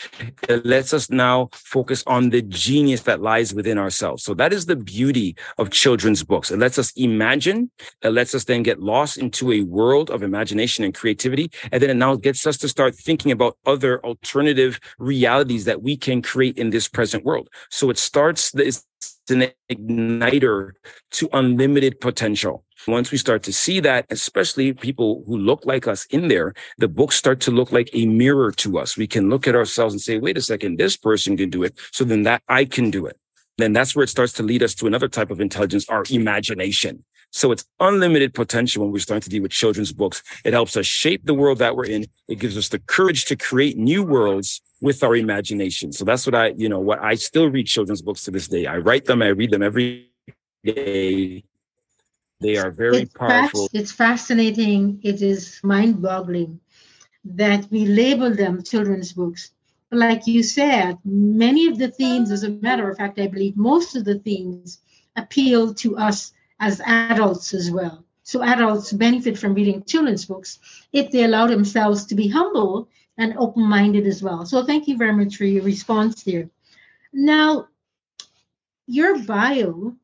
it 0.47 0.65
lets 0.65 0.93
us 0.93 1.09
now 1.09 1.49
focus 1.51 2.03
on 2.07 2.29
the 2.29 2.41
genius 2.41 3.01
that 3.01 3.21
lies 3.21 3.53
within 3.53 3.77
ourselves. 3.77 4.23
So 4.23 4.33
that 4.35 4.53
is 4.53 4.65
the 4.65 4.77
beauty 4.77 5.35
of 5.57 5.71
children's 5.71 6.23
books. 6.23 6.51
It 6.51 6.59
lets 6.59 6.79
us 6.79 6.93
imagine. 6.95 7.69
It 8.01 8.09
lets 8.09 8.33
us 8.33 8.45
then 8.45 8.63
get 8.63 8.79
lost 8.79 9.17
into 9.17 9.51
a 9.51 9.63
world 9.63 10.09
of 10.09 10.23
imagination 10.23 10.85
and 10.85 10.93
creativity. 10.93 11.51
And 11.71 11.81
then 11.81 11.89
it 11.89 11.97
now 11.97 12.15
gets 12.15 12.47
us 12.47 12.57
to 12.59 12.69
start 12.69 12.95
thinking 12.95 13.31
about 13.31 13.57
other 13.65 14.03
alternative 14.05 14.79
realities 14.99 15.36
that 15.43 15.81
we 15.81 15.97
can 15.97 16.21
create 16.21 16.57
in 16.57 16.69
this 16.69 16.87
present 16.87 17.25
world. 17.25 17.49
So 17.69 17.89
it 17.89 17.97
starts, 17.97 18.51
this 18.51 18.83
an 19.29 19.51
igniter 19.69 20.71
to 21.11 21.29
unlimited 21.33 21.99
potential. 21.99 22.63
Once 22.87 23.11
we 23.11 23.17
start 23.17 23.43
to 23.43 23.51
see 23.51 23.79
that, 23.81 24.05
especially 24.09 24.73
people 24.73 25.23
who 25.27 25.37
look 25.37 25.65
like 25.65 25.87
us 25.87 26.05
in 26.05 26.27
there, 26.27 26.53
the 26.77 26.87
books 26.87 27.15
start 27.15 27.39
to 27.41 27.51
look 27.51 27.71
like 27.71 27.89
a 27.93 28.05
mirror 28.05 28.51
to 28.51 28.77
us. 28.77 28.95
We 28.95 29.07
can 29.07 29.29
look 29.29 29.47
at 29.47 29.55
ourselves 29.55 29.93
and 29.93 30.01
say, 30.01 30.19
wait 30.19 30.37
a 30.37 30.41
second, 30.41 30.77
this 30.77 30.95
person 30.95 31.35
can 31.35 31.49
do 31.49 31.63
it. 31.63 31.77
So 31.91 32.03
then 32.03 32.23
that 32.23 32.41
I 32.47 32.65
can 32.65 32.89
do 32.91 33.05
it. 33.05 33.17
Then 33.57 33.73
that's 33.73 33.95
where 33.95 34.03
it 34.03 34.09
starts 34.09 34.33
to 34.33 34.43
lead 34.43 34.63
us 34.63 34.75
to 34.75 34.87
another 34.87 35.07
type 35.07 35.31
of 35.31 35.41
intelligence, 35.41 35.89
our 35.89 36.03
imagination. 36.09 37.03
So 37.31 37.51
it's 37.51 37.65
unlimited 37.79 38.33
potential 38.33 38.83
when 38.83 38.91
we're 38.91 38.99
starting 38.99 39.21
to 39.21 39.29
deal 39.29 39.43
with 39.43 39.51
children's 39.51 39.91
books. 39.91 40.23
It 40.43 40.53
helps 40.53 40.77
us 40.77 40.85
shape 40.85 41.25
the 41.25 41.33
world 41.33 41.59
that 41.59 41.75
we're 41.75 41.85
in. 41.85 42.05
It 42.27 42.39
gives 42.39 42.57
us 42.57 42.69
the 42.69 42.79
courage 42.79 43.25
to 43.25 43.35
create 43.35 43.77
new 43.77 44.03
worlds 44.03 44.61
with 44.81 45.03
our 45.03 45.15
imagination. 45.15 45.91
So 45.91 46.05
that's 46.05 46.25
what 46.25 46.35
I, 46.35 46.47
you 46.57 46.69
know, 46.69 46.79
what 46.79 46.99
I 47.03 47.15
still 47.15 47.49
read 47.49 47.67
children's 47.67 48.01
books 48.01 48.23
to 48.25 48.31
this 48.31 48.47
day. 48.47 48.65
I 48.65 48.77
write 48.77 49.05
them, 49.05 49.21
I 49.21 49.27
read 49.27 49.51
them 49.51 49.63
every 49.63 50.09
day. 50.63 51.43
They 52.39 52.57
are 52.57 52.71
very 52.71 52.99
it's 52.99 53.13
powerful. 53.13 53.67
it's 53.73 53.91
fascinating. 53.91 54.99
It 55.03 55.21
is 55.21 55.59
mind 55.63 56.01
boggling 56.01 56.59
that 57.25 57.67
we 57.71 57.85
label 57.85 58.33
them 58.33 58.63
children's 58.63 59.11
books. 59.11 59.51
Like 59.91 60.27
you 60.27 60.43
said, 60.43 60.97
many 61.03 61.67
of 61.67 61.79
the 61.79 61.89
themes, 61.89 62.29
as 62.29 62.43
a 62.43 62.49
matter 62.49 62.89
of 62.89 62.97
fact, 62.97 63.19
I 63.19 63.27
believe 63.27 63.57
most 63.57 63.95
of 63.95 64.05
the 64.05 64.19
themes 64.19 64.79
appeal 65.15 65.73
to 65.75 65.97
us 65.97 66.33
as 66.59 66.81
adults 66.85 67.53
as 67.53 67.71
well. 67.71 68.03
So 68.23 68.43
adults 68.43 68.91
benefit 68.91 69.37
from 69.37 69.53
reading 69.53 69.83
children's 69.83 70.25
books 70.25 70.59
if 70.91 71.11
they 71.11 71.23
allow 71.23 71.47
themselves 71.47 72.05
to 72.07 72.15
be 72.15 72.27
humble 72.27 72.89
and 73.17 73.37
open 73.37 73.63
minded 73.63 74.05
as 74.05 74.21
well. 74.21 74.45
So 74.45 74.65
thank 74.65 74.87
you 74.87 74.97
very 74.97 75.13
much 75.13 75.37
for 75.37 75.45
your 75.45 75.63
response 75.63 76.23
there. 76.23 76.49
Now, 77.13 77.67
your 78.85 79.19
bio 79.19 79.95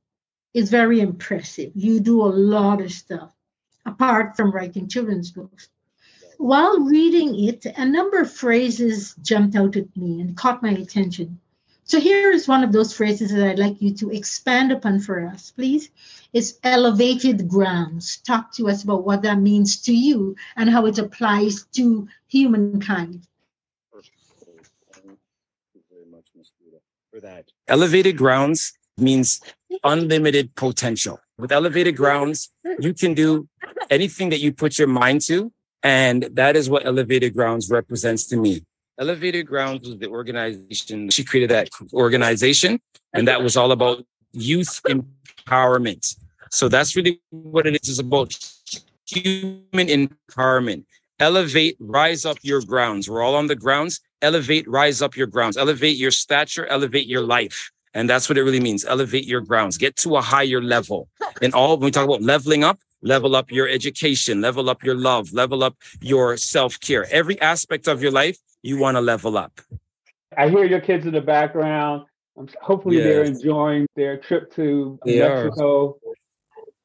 is 0.54 0.70
very 0.70 1.00
impressive. 1.00 1.72
You 1.76 2.00
do 2.00 2.22
a 2.22 2.28
lot 2.28 2.82
of 2.82 2.92
stuff 2.92 3.34
apart 3.86 4.36
from 4.36 4.52
writing 4.52 4.88
children's 4.88 5.32
books. 5.32 5.70
While 6.38 6.80
reading 6.80 7.38
it, 7.48 7.66
a 7.78 7.86
number 7.86 8.20
of 8.20 8.32
phrases 8.32 9.16
jumped 9.22 9.56
out 9.56 9.76
at 9.76 9.96
me 9.96 10.22
and 10.22 10.36
caught 10.36 10.64
my 10.64 10.72
attention. 10.72 11.40
So 11.86 12.00
here 12.00 12.32
is 12.32 12.48
one 12.48 12.64
of 12.64 12.72
those 12.72 12.94
phrases 12.94 13.32
that 13.32 13.48
I'd 13.48 13.60
like 13.60 13.82
you 13.82 13.94
to 13.96 14.10
expand 14.10 14.72
upon 14.72 15.00
for 15.00 15.26
us, 15.28 15.52
please. 15.52 15.92
It's 16.32 16.60
elevated 16.64 17.48
grounds. 17.48 18.18
Talk 18.18 18.54
to 18.54 18.70
us 18.70 18.84
about 18.84 19.04
what 19.04 19.22
that 19.24 19.40
means 19.40 19.82
to 19.84 19.94
you 19.94 20.36
and 20.56 20.70
how 20.70 20.86
it 20.86 20.98
applies 20.98 21.66
to 21.74 22.08
humankind. 22.28 23.28
Thank 23.92 25.18
you 25.76 25.82
very 25.92 26.06
much, 26.10 26.26
for 27.12 27.20
that. 27.20 27.52
Elevated 27.68 28.18
grounds 28.18 28.74
means 28.98 29.42
unlimited 29.84 30.56
potential. 30.56 31.20
With 31.38 31.52
elevated 31.52 31.98
grounds, 31.98 32.50
you 32.80 32.94
can 32.94 33.14
do 33.14 33.48
anything 33.90 34.30
that 34.30 34.40
you 34.40 34.54
put 34.54 34.80
your 34.80 34.88
mind 34.88 35.22
to. 35.22 35.52
And 35.84 36.24
that 36.32 36.56
is 36.56 36.70
what 36.70 36.86
elevated 36.86 37.34
grounds 37.34 37.70
represents 37.70 38.26
to 38.28 38.38
me. 38.38 38.64
Elevated 39.00 39.48
Grounds 39.48 39.88
was 39.88 39.98
the 39.98 40.08
organization. 40.08 41.10
She 41.10 41.24
created 41.24 41.50
that 41.50 41.70
organization, 41.94 42.80
and 43.14 43.28
that 43.28 43.42
was 43.42 43.58
all 43.58 43.72
about 43.72 44.06
youth 44.34 44.82
empowerment. 44.88 46.16
So 46.52 46.68
that's 46.70 46.96
really 46.96 47.20
what 47.32 47.66
it 47.66 47.82
is. 47.82 47.90
It's 47.90 48.00
about 48.00 48.38
human 49.08 49.88
empowerment. 49.88 50.86
Elevate, 51.20 51.76
rise 51.80 52.26
up 52.26 52.38
your 52.44 52.62
grounds. 52.62 53.10
We're 53.10 53.24
all 53.24 53.36
on 53.36 53.48
the 53.48 53.56
grounds. 53.56 54.00
Elevate, 54.22 54.68
rise 54.68 55.02
up 55.02 55.16
your 55.16 55.28
grounds. 55.28 55.58
Elevate 55.58 55.98
your 55.98 56.12
stature, 56.12 56.68
elevate 56.68 57.08
your 57.08 57.22
life. 57.22 57.72
And 57.96 58.10
that's 58.10 58.28
what 58.28 58.38
it 58.38 58.44
really 58.44 58.60
means. 58.60 58.86
Elevate 58.86 59.26
your 59.26 59.42
grounds. 59.42 59.78
Get 59.78 59.96
to 59.98 60.18
a 60.18 60.22
higher 60.22 60.62
level. 60.62 61.10
And 61.42 61.54
all 61.54 61.78
when 61.78 61.86
we 61.86 61.92
talk 61.92 62.06
about 62.06 62.22
leveling 62.22 62.64
up, 62.64 62.80
level 63.02 63.36
up 63.36 63.52
your 63.52 63.68
education, 63.68 64.42
level 64.42 64.70
up 64.70 64.84
your 64.84 64.96
love, 64.96 65.32
level 65.34 65.64
up 65.64 65.76
your 66.02 66.38
self-care. 66.38 67.06
Every 67.12 67.40
aspect 67.42 67.88
of 67.88 68.02
your 68.02 68.12
life 68.12 68.38
you 68.64 68.78
want 68.78 68.98
to 68.98 69.02
level 69.02 69.38
up. 69.38 69.62
I 70.36 70.50
hear 70.50 70.64
your 70.64 70.82
kids 70.82 71.06
in 71.06 71.14
the 71.14 71.22
background. 71.22 72.06
Hopefully, 72.62 72.98
yes. 72.98 73.06
they're 73.06 73.24
enjoying 73.26 73.86
their 73.96 74.18
trip 74.18 74.52
to 74.56 74.98
they 75.06 75.20
Mexico. 75.20 75.90
Are. 75.90 76.14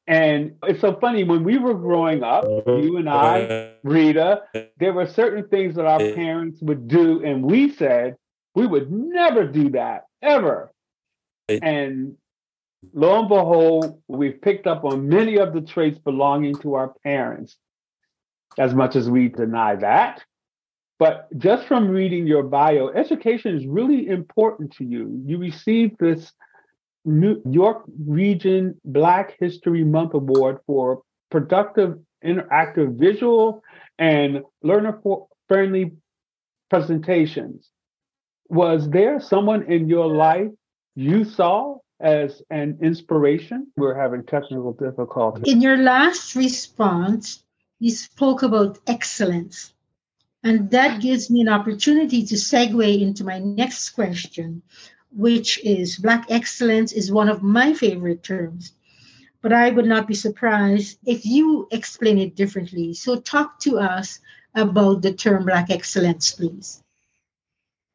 And 0.05 0.55
it's 0.63 0.81
so 0.81 0.95
funny 0.99 1.23
when 1.23 1.43
we 1.43 1.57
were 1.57 1.75
growing 1.75 2.23
up, 2.23 2.43
uh-huh. 2.43 2.77
you 2.77 2.97
and 2.97 3.07
I, 3.07 3.73
Rita, 3.83 4.41
there 4.77 4.93
were 4.93 5.07
certain 5.07 5.47
things 5.47 5.75
that 5.75 5.85
our 5.85 5.99
parents 5.99 6.61
would 6.61 6.87
do, 6.87 7.23
and 7.23 7.43
we 7.43 7.71
said 7.71 8.15
we 8.55 8.65
would 8.65 8.91
never 8.91 9.45
do 9.45 9.69
that 9.71 10.05
ever. 10.21 10.71
And 11.47 12.17
lo 12.93 13.19
and 13.19 13.29
behold, 13.29 14.01
we've 14.07 14.41
picked 14.41 14.67
up 14.67 14.83
on 14.83 15.09
many 15.09 15.37
of 15.37 15.53
the 15.53 15.61
traits 15.61 15.99
belonging 15.99 16.55
to 16.61 16.73
our 16.75 16.93
parents. 17.03 17.55
As 18.57 18.73
much 18.73 18.95
as 18.95 19.09
we 19.09 19.29
deny 19.29 19.75
that, 19.75 20.23
but 20.99 21.29
just 21.37 21.65
from 21.65 21.87
reading 21.87 22.27
your 22.27 22.43
bio, 22.43 22.89
education 22.89 23.55
is 23.55 23.65
really 23.65 24.07
important 24.07 24.73
to 24.73 24.83
you. 24.83 25.23
You 25.25 25.37
received 25.37 25.95
this 25.97 26.33
New 27.05 27.41
York 27.49 27.83
Region 28.05 28.79
Black 28.83 29.37
History 29.39 29.85
Month 29.85 30.13
Award 30.13 30.57
for 30.67 31.01
productive, 31.31 31.97
interactive 32.23 32.99
visual 32.99 33.63
and 33.97 34.41
learner 34.61 34.99
friendly 35.47 35.93
presentations. 36.69 37.69
Was 38.49 38.89
there 38.89 39.21
someone 39.21 39.71
in 39.71 39.87
your 39.87 40.07
life 40.07 40.49
you 40.95 41.23
saw 41.23 41.77
as 42.01 42.41
an 42.49 42.77
inspiration? 42.81 43.71
We're 43.77 43.95
having 43.95 44.23
technical 44.25 44.73
difficulties. 44.73 45.43
In 45.47 45.61
your 45.61 45.77
last 45.77 46.35
response, 46.35 47.43
you 47.79 47.91
spoke 47.91 48.43
about 48.43 48.79
excellence. 48.85 49.73
And 50.43 50.71
that 50.71 51.01
gives 51.01 51.29
me 51.29 51.41
an 51.41 51.49
opportunity 51.49 52.25
to 52.25 52.35
segue 52.35 53.01
into 53.01 53.23
my 53.23 53.39
next 53.39 53.89
question, 53.89 54.61
which 55.11 55.63
is 55.65 55.97
Black 55.97 56.25
excellence 56.29 56.93
is 56.93 57.11
one 57.11 57.29
of 57.29 57.43
my 57.43 57.73
favorite 57.73 58.23
terms. 58.23 58.73
But 59.41 59.53
I 59.53 59.69
would 59.69 59.85
not 59.85 60.07
be 60.07 60.15
surprised 60.15 60.99
if 61.05 61.25
you 61.25 61.67
explain 61.71 62.17
it 62.17 62.35
differently. 62.35 62.93
So, 62.93 63.19
talk 63.19 63.59
to 63.59 63.79
us 63.79 64.19
about 64.55 65.01
the 65.01 65.13
term 65.13 65.45
Black 65.45 65.69
excellence, 65.69 66.31
please. 66.31 66.83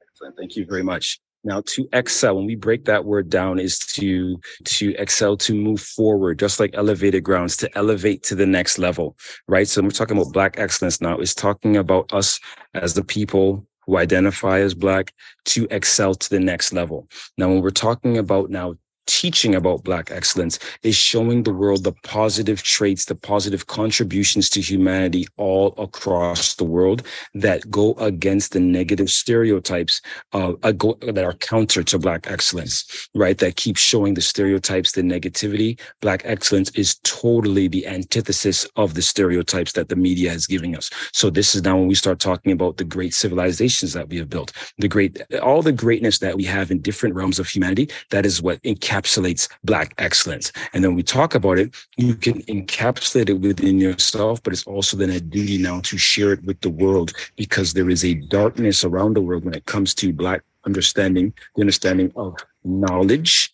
Excellent. 0.03 0.37
Thank 0.37 0.57
you 0.57 0.65
very 0.65 0.83
much. 0.83 1.21
Now 1.45 1.63
to 1.67 1.89
excel, 1.93 2.37
when 2.37 2.47
we 2.47 2.57
break 2.57 2.87
that 2.87 3.05
word 3.05 3.29
down 3.29 3.59
is 3.59 3.79
to, 3.95 4.41
to 4.65 4.95
excel, 4.97 5.37
to 5.39 5.55
move 5.55 5.81
forward, 5.81 6.39
just 6.39 6.59
like 6.59 6.71
elevated 6.75 7.23
grounds, 7.23 7.57
to 7.59 7.79
elevate 7.79 8.23
to 8.25 8.35
the 8.35 8.47
next 8.47 8.79
level, 8.79 9.17
right? 9.47 9.69
So 9.69 9.83
we're 9.83 9.91
talking 9.91 10.17
about 10.17 10.33
black 10.33 10.59
excellence 10.59 11.01
now 11.01 11.19
It's 11.19 11.35
talking 11.35 11.77
about 11.77 12.13
us 12.13 12.41
as 12.73 12.95
the 12.95 13.05
people 13.05 13.67
who 13.87 13.99
identify 13.99 14.61
as 14.61 14.75
black 14.75 15.13
to 15.45 15.67
excel 15.71 16.15
to 16.15 16.31
the 16.31 16.41
next 16.41 16.73
level. 16.73 17.07
Now, 17.37 17.49
when 17.49 17.61
we're 17.61 17.71
talking 17.71 18.17
about 18.19 18.51
now 18.51 18.75
teaching 19.07 19.55
about 19.55 19.85
Black 19.85 20.11
excellence 20.11 20.59
is 20.83 20.97
showing 20.97 21.43
the 21.43 21.53
world 21.53 21.85
the 21.85 21.93
positive 22.03 22.63
traits, 22.63 23.05
the 23.05 23.15
positive 23.15 23.67
contributions 23.67 24.49
to 24.51 24.61
humanity 24.61 25.27
all 25.37 25.75
across 25.79 26.55
the 26.55 26.65
world 26.65 27.03
that 27.35 27.71
go 27.71 27.93
against 27.95 28.53
the 28.53 28.61
negative 28.61 29.11
stereotypes 29.11 30.01
uh, 30.33 30.53
go, 30.73 30.97
that 31.03 31.25
are 31.25 31.35
counter 31.35 31.83
to 31.83 31.99
Black 31.99 32.31
excellence, 32.31 33.09
right? 33.15 33.39
That 33.39 33.57
keep 33.57 33.77
showing 33.77 34.15
the 34.15 34.23
stereotypes, 34.23 34.93
the 34.93 35.03
negativity. 35.03 35.79
Black 36.01 36.23
excellence 36.25 36.71
is 36.71 36.97
totally 37.05 37.69
the 37.69 37.87
antithesis 37.87 38.67
of 38.77 38.95
the 38.95 39.03
stereotypes 39.03 39.73
that 39.73 39.89
the 39.89 39.97
media 39.97 40.33
is 40.33 40.47
giving 40.47 40.77
us. 40.77 40.91
So 41.13 41.31
this 41.31 41.55
is 41.55 41.63
now 41.63 41.77
when 41.77 41.89
we 41.89 41.95
start 41.95 42.21
talking 42.21 42.53
about 42.53 42.77
the 42.77 42.85
great 42.85 43.15
civilizations 43.15 43.93
that 43.93 44.09
we 44.09 44.19
have 44.19 44.31
built, 44.31 44.53
the 44.79 44.89
great, 44.89 45.21
all 45.43 45.63
the 45.63 45.73
greatness 45.73 46.19
that 46.21 46.37
we 46.37 46.45
have 46.45 46.71
in 46.71 46.81
different 46.81 47.15
realms 47.15 47.39
of 47.39 47.49
humanity. 47.49 47.91
That 48.11 48.25
is 48.25 48.41
what 48.41 48.63
encapsulates 48.63 48.94
encapsulates 48.95 49.49
Black 49.65 49.95
excellence. 49.99 50.53
And 50.73 50.85
then 50.85 50.95
we 50.95 51.03
talk 51.03 51.35
about 51.35 51.59
it, 51.59 51.75
you 51.97 52.15
can 52.15 52.43
encapsulate 52.43 53.29
it 53.29 53.41
within 53.41 53.79
yourself, 53.79 54.43
but 54.43 54.53
it's 54.53 54.67
also 54.67 54.97
then 54.97 55.11
a 55.11 55.21
duty 55.21 55.59
now 55.59 55.81
to 55.81 55.99
share 55.99 56.33
it 56.33 56.45
with 56.45 56.61
the 56.61 56.71
world 56.71 57.13
because 57.37 57.73
there 57.73 57.91
is 57.91 58.05
a 58.05 58.15
darkness 58.15 58.85
around 58.85 59.15
the 59.15 59.21
world 59.21 59.45
when 59.45 59.55
it 59.55 59.67
comes 59.67 59.95
to 59.97 60.13
Black 60.13 60.43
understanding, 60.67 61.33
the 61.57 61.63
understanding 61.63 62.13
of 62.17 62.37
knowledge. 62.65 63.51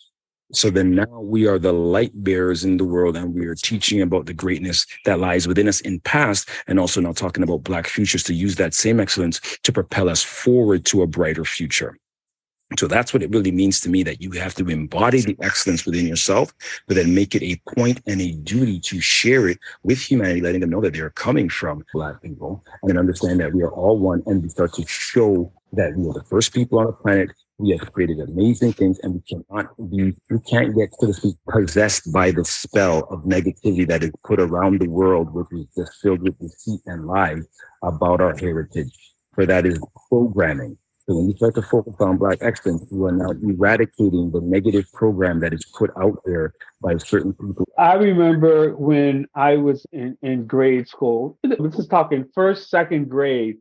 So 0.52 0.68
then 0.68 0.96
now 0.96 1.20
we 1.20 1.46
are 1.46 1.60
the 1.60 1.72
light 1.72 2.10
bearers 2.12 2.64
in 2.64 2.76
the 2.76 2.84
world 2.84 3.16
and 3.16 3.32
we 3.34 3.46
are 3.46 3.54
teaching 3.54 4.02
about 4.02 4.26
the 4.26 4.34
greatness 4.34 4.84
that 5.04 5.20
lies 5.20 5.46
within 5.46 5.68
us 5.68 5.80
in 5.80 6.00
past 6.00 6.48
and 6.66 6.80
also 6.80 7.00
now 7.00 7.12
talking 7.12 7.44
about 7.44 7.62
black 7.62 7.86
futures 7.86 8.24
to 8.24 8.34
use 8.34 8.56
that 8.56 8.74
same 8.74 8.98
excellence 8.98 9.40
to 9.62 9.72
propel 9.72 10.08
us 10.08 10.24
forward 10.24 10.84
to 10.86 11.02
a 11.02 11.06
brighter 11.06 11.44
future. 11.44 11.96
So 12.78 12.86
that's 12.86 13.12
what 13.12 13.22
it 13.22 13.30
really 13.30 13.50
means 13.50 13.80
to 13.80 13.90
me 13.90 14.02
that 14.04 14.22
you 14.22 14.30
have 14.32 14.54
to 14.54 14.68
embody 14.68 15.20
the 15.20 15.36
excellence 15.42 15.84
within 15.84 16.06
yourself, 16.06 16.54
but 16.86 16.94
then 16.94 17.14
make 17.14 17.34
it 17.34 17.42
a 17.42 17.60
point 17.74 18.00
and 18.06 18.20
a 18.20 18.32
duty 18.32 18.78
to 18.80 19.00
share 19.00 19.48
it 19.48 19.58
with 19.82 19.98
humanity, 20.00 20.40
letting 20.40 20.60
them 20.60 20.70
know 20.70 20.80
that 20.80 20.94
they're 20.94 21.10
coming 21.10 21.48
from 21.48 21.84
Black 21.92 22.22
people 22.22 22.64
and 22.84 22.96
understand 22.96 23.40
that 23.40 23.52
we 23.52 23.62
are 23.62 23.72
all 23.72 23.98
one 23.98 24.22
and 24.26 24.42
we 24.42 24.48
start 24.48 24.72
to 24.74 24.86
show 24.86 25.52
that 25.72 25.96
we 25.96 26.08
are 26.08 26.12
the 26.12 26.24
first 26.24 26.54
people 26.54 26.78
on 26.78 26.86
the 26.86 26.92
planet 26.92 27.30
We 27.58 27.76
have 27.76 27.92
created 27.92 28.20
amazing 28.20 28.72
things 28.72 28.98
and 29.00 29.14
we 29.14 29.20
cannot 29.28 29.66
be, 29.90 30.14
we 30.30 30.38
can't 30.48 30.74
get, 30.74 30.90
so 30.98 31.08
to 31.08 31.12
speak, 31.12 31.36
possessed 31.48 32.12
by 32.12 32.30
the 32.30 32.44
spell 32.44 33.00
of 33.10 33.24
negativity 33.24 33.86
that 33.88 34.02
is 34.02 34.12
put 34.24 34.40
around 34.40 34.80
the 34.80 34.88
world, 34.88 35.34
which 35.34 35.48
is 35.52 35.66
just 35.76 36.00
filled 36.00 36.22
with 36.22 36.38
deceit 36.38 36.80
and 36.86 37.06
lies 37.06 37.46
about 37.82 38.20
our 38.20 38.36
heritage. 38.36 38.92
For 39.34 39.44
that 39.44 39.66
is 39.66 39.78
programming. 40.08 40.78
So 41.10 41.16
when 41.16 41.28
you 41.28 41.36
start 41.36 41.56
to 41.56 41.62
focus 41.62 41.94
on 41.98 42.18
Black 42.18 42.38
excellence, 42.40 42.86
you 42.88 43.04
are 43.04 43.10
now 43.10 43.32
eradicating 43.42 44.30
the 44.30 44.40
negative 44.40 44.84
program 44.92 45.40
that 45.40 45.52
is 45.52 45.64
put 45.76 45.90
out 46.00 46.22
there 46.24 46.54
by 46.80 46.98
certain 46.98 47.32
people. 47.32 47.66
I 47.76 47.94
remember 47.94 48.76
when 48.76 49.26
I 49.34 49.56
was 49.56 49.84
in, 49.90 50.16
in 50.22 50.46
grade 50.46 50.86
school, 50.86 51.36
this 51.42 51.74
is 51.80 51.88
talking 51.88 52.26
first, 52.32 52.70
second 52.70 53.08
grade, 53.08 53.58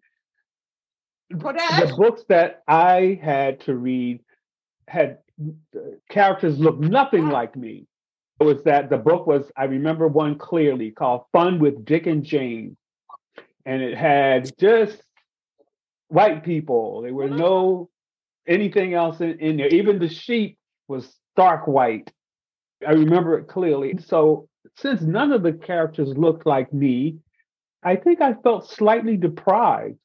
the 1.31 1.95
books 1.97 2.23
that 2.29 2.61
I 2.67 3.19
had 3.19 3.61
to 3.61 3.73
read 3.73 4.19
had 4.87 5.17
characters 6.07 6.59
looked 6.59 6.81
nothing 6.81 7.29
like 7.29 7.55
me. 7.55 7.87
It 8.39 8.43
was 8.43 8.61
that 8.65 8.91
the 8.91 8.97
book 8.99 9.25
was, 9.25 9.51
I 9.57 9.63
remember 9.63 10.07
one 10.07 10.37
clearly 10.37 10.91
called 10.91 11.23
Fun 11.31 11.57
with 11.57 11.83
Dick 11.83 12.05
and 12.05 12.23
Jane. 12.23 12.77
And 13.65 13.81
it 13.81 13.97
had 13.97 14.55
just 14.59 15.01
white 16.09 16.43
people. 16.43 17.01
There 17.01 17.13
were 17.13 17.29
no 17.29 17.89
anything 18.47 18.93
else 18.93 19.21
in, 19.21 19.39
in 19.39 19.57
there. 19.57 19.67
Even 19.67 19.99
the 19.99 20.09
sheep 20.09 20.57
was 20.87 21.15
stark 21.33 21.67
white. 21.67 22.11
I 22.85 22.91
remember 22.91 23.37
it 23.37 23.47
clearly. 23.47 23.97
So 24.05 24.47
since 24.75 25.01
none 25.01 25.31
of 25.31 25.43
the 25.43 25.53
characters 25.53 26.09
looked 26.17 26.45
like 26.45 26.73
me, 26.73 27.17
I 27.83 27.95
think 27.95 28.21
I 28.21 28.33
felt 28.33 28.69
slightly 28.69 29.15
deprived. 29.17 29.97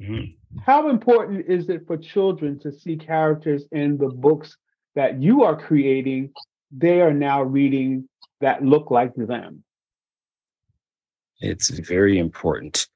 Mm-hmm. 0.00 0.60
How 0.64 0.88
important 0.88 1.46
is 1.48 1.68
it 1.68 1.86
for 1.86 1.96
children 1.96 2.58
to 2.60 2.72
see 2.72 2.96
characters 2.96 3.64
in 3.72 3.98
the 3.98 4.08
books 4.08 4.56
that 4.94 5.20
you 5.20 5.42
are 5.42 5.56
creating? 5.56 6.32
They 6.70 7.00
are 7.00 7.12
now 7.12 7.42
reading 7.42 8.08
that 8.40 8.64
look 8.64 8.90
like 8.90 9.14
them. 9.14 9.64
It's 11.40 11.68
very 11.70 12.18
important 12.18 12.88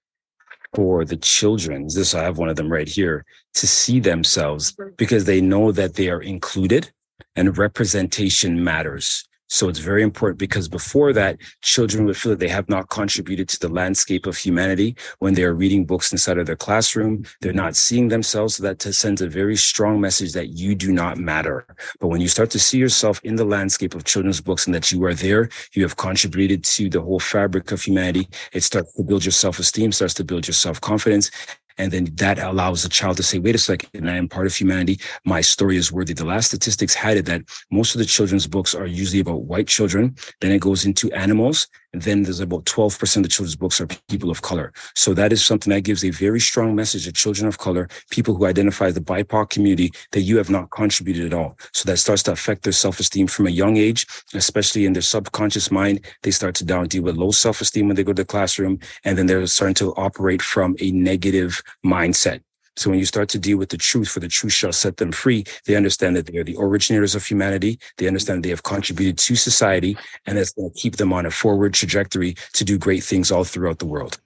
for 0.75 1.05
the 1.05 1.17
children. 1.17 1.85
This 1.85 2.15
I 2.15 2.23
have 2.23 2.39
one 2.39 2.49
of 2.49 2.57
them 2.57 2.71
right 2.71 2.89
here 2.89 3.25
to 3.55 3.67
see 3.67 4.01
themselves 4.01 4.77
because 4.97 5.25
they 5.25 5.41
know 5.41 5.73
that 5.73 5.95
they 5.95 6.09
are 6.09 6.23
included 6.23 6.91
and 7.37 7.57
representation 7.57 8.63
matters. 8.63 9.29
So 9.49 9.69
it's 9.69 9.79
very 9.79 10.03
important 10.03 10.39
because 10.39 10.69
before 10.69 11.13
that, 11.15 11.39
children 11.63 12.05
would 12.05 12.17
feel 12.17 12.31
that 12.31 12.39
they 12.39 12.49
have 12.49 12.69
not 12.69 12.91
contributed 12.91 13.49
to 13.49 13.59
the 13.59 13.69
landscape 13.69 14.27
of 14.27 14.37
humanity 14.37 14.95
when 15.19 15.35
they 15.35 15.45
are 15.45 15.55
reading 15.55 15.85
books 15.85 16.13
inside 16.13 16.39
of 16.39 16.47
their 16.47 16.57
classroom. 16.57 17.25
They're 17.41 17.53
not 17.53 17.75
seeing 17.75 18.09
themselves. 18.09 18.57
So 18.57 18.63
that 18.65 18.83
sends 18.83 19.23
a 19.23 19.29
very 19.29 19.57
strong 19.57 20.01
message 20.01 20.33
that 20.33 20.51
you 20.51 20.75
do 20.75 20.93
not 20.93 21.19
matter. 21.19 21.67
But 22.01 22.09
when 22.09 22.21
you 22.21 22.29
start 22.29 22.51
to 22.51 22.59
see 22.59 22.79
yourself 22.79 23.21
in 23.25 23.37
the 23.37 23.45
landscape 23.45 23.95
of 23.95 24.05
children's 24.05 24.41
books 24.41 24.67
and 24.67 24.75
that 24.75 24.93
you 24.93 25.03
are 25.05 25.15
there, 25.15 25.49
you 25.73 25.83
have 25.83 25.97
contributed 25.97 26.65
to 26.65 26.89
the 26.89 27.01
whole 27.01 27.21
fabric 27.21 27.73
of 27.73 27.83
humanity. 27.83 28.29
It 28.53 28.63
starts 28.63 28.93
to 28.95 29.03
build 29.03 29.25
your 29.25 29.33
self-esteem, 29.33 29.93
starts 29.93 30.15
to 30.15 30.25
build 30.25 30.47
your 30.47 30.55
self-confidence. 30.55 31.31
And 31.79 31.93
then 31.93 32.09
that 32.17 32.39
allows 32.39 32.83
the 32.83 32.89
child 32.89 33.17
to 33.19 33.23
say, 33.23 33.39
wait 33.39 33.55
a 33.55 33.59
second, 33.59 34.09
I 34.09 34.17
am 34.17 34.29
part 34.29 34.47
of 34.47 34.55
humanity. 34.55 35.01
My 35.25 35.41
story 35.41 35.77
is 35.77 35.93
worthy. 35.93 36.13
The 36.13 36.25
last 36.25 36.49
statistics 36.49 36.95
had 36.95 37.17
it 37.17 37.27
that 37.27 37.43
most 37.71 37.95
of 37.95 38.01
the 38.01 38.05
children's 38.05 38.47
books 38.47 38.75
are 38.75 38.87
usually 38.87 39.21
about 39.21 39.43
white 39.43 39.69
children. 39.69 40.17
Then 40.41 40.53
it 40.53 40.61
goes 40.61 40.85
into 40.85 41.11
animals. 41.13 41.69
And 41.95 42.03
then 42.03 42.23
there's 42.23 42.41
about 42.41 42.67
12% 42.67 43.25
of 43.25 43.31
children's 43.31 43.57
books 43.57 43.81
are 43.81 43.87
people 44.09 44.31
of 44.31 44.43
color. 44.43 44.75
So 44.95 45.15
that 45.15 45.33
is 45.33 45.43
something 45.43 45.73
that 45.73 45.81
gives 45.85 46.05
a 46.05 46.11
very 46.11 46.39
strong 46.39 46.75
message 46.75 47.05
to 47.05 47.13
children 47.13 47.49
of 47.49 47.57
color, 47.57 47.89
people 48.11 48.35
who 48.35 48.45
identify 48.45 48.91
the 48.91 49.01
BIPOC 49.01 49.49
community, 49.49 49.93
that 50.13 50.21
you 50.21 50.37
have 50.37 50.51
not 50.51 50.71
contributed 50.71 51.25
at 51.25 51.33
all. 51.33 51.57
So 51.73 51.89
that 51.89 51.97
starts 51.97 52.23
to 52.25 52.33
affect 52.33 52.65
their 52.65 52.75
self-esteem 52.75 53.29
from 53.29 53.47
a 53.47 53.51
young 53.51 53.79
age, 53.79 54.07
especially 54.35 54.85
in 54.85 54.93
their 54.93 55.01
subconscious 55.01 55.71
mind. 55.71 56.05
They 56.23 56.31
start 56.31 56.57
to 56.57 56.65
down 56.65 56.89
deal 56.89 57.05
with 57.05 57.17
low 57.17 57.31
self-esteem 57.31 57.87
when 57.87 57.97
they 57.97 58.05
go 58.05 58.13
to 58.13 58.23
the 58.23 58.27
classroom. 58.27 58.81
And 59.05 59.17
then 59.17 59.25
they're 59.25 59.47
starting 59.47 59.75
to 59.77 59.95
operate 59.95 60.43
from 60.43 60.77
a 60.81 60.91
negative 60.93 61.63
mindset. 61.85 62.41
So 62.79 62.91
when 62.91 63.01
you 63.01 63.07
start 63.07 63.29
to 63.31 63.39
deal 63.41 63.59
with 63.59 63.71
the 63.71 63.77
truth, 63.77 64.09
for 64.09 64.21
the 64.21 64.29
truth 64.29 64.53
shall 64.53 64.73
set 64.73 64.99
them 64.99 65.11
free, 65.11 65.45
they 65.67 65.75
understand 65.75 66.15
that 66.15 66.27
they 66.27 66.39
are 66.39 66.45
the 66.45 66.57
originators 66.59 67.17
of 67.17 67.27
humanity. 67.27 67.81
They 67.97 68.07
understand 68.07 68.45
they 68.45 68.51
have 68.51 68.63
contributed 68.63 69.19
to 69.19 69.35
society 69.35 69.97
and 70.27 70.39
that's 70.39 70.53
going 70.53 70.71
to 70.71 70.79
keep 70.79 70.97
them 70.97 71.13
on 71.13 71.27
a 71.27 71.31
forward 71.31 71.75
trajectory 71.75 72.37
to 72.53 72.65
do 72.65 72.79
great 72.79 73.03
things 73.03 73.33
all 73.33 73.43
throughout 73.43 73.81
the 73.81 73.87
world. 73.87 74.21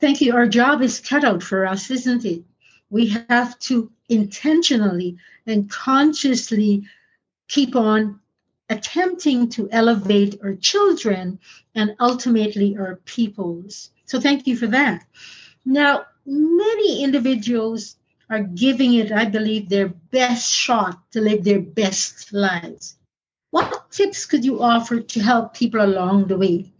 Thank 0.00 0.20
you. 0.20 0.34
Our 0.34 0.46
job 0.46 0.82
is 0.82 1.00
cut 1.00 1.24
out 1.24 1.42
for 1.42 1.66
us, 1.66 1.90
isn't 1.90 2.24
it? 2.24 2.42
We 2.90 3.08
have 3.28 3.58
to 3.60 3.90
intentionally 4.08 5.16
and 5.46 5.68
consciously 5.68 6.84
keep 7.48 7.74
on 7.74 8.20
attempting 8.68 9.48
to 9.50 9.68
elevate 9.72 10.38
our 10.42 10.54
children 10.54 11.38
and 11.74 11.96
ultimately 12.00 12.76
our 12.76 12.96
peoples. 13.04 13.90
So 14.06 14.20
thank 14.20 14.46
you 14.46 14.56
for 14.56 14.66
that. 14.68 15.04
Now, 15.64 16.04
many 16.26 17.02
individuals 17.02 17.96
are 18.30 18.42
giving 18.42 18.94
it, 18.94 19.12
I 19.12 19.24
believe, 19.24 19.68
their 19.68 19.88
best 19.88 20.52
shot 20.52 20.98
to 21.12 21.20
live 21.20 21.44
their 21.44 21.60
best 21.60 22.32
lives. 22.32 22.96
What 23.50 23.90
tips 23.90 24.26
could 24.26 24.44
you 24.44 24.62
offer 24.62 25.00
to 25.00 25.20
help 25.20 25.54
people 25.54 25.80
along 25.80 26.26
the 26.26 26.36
way? 26.36 26.72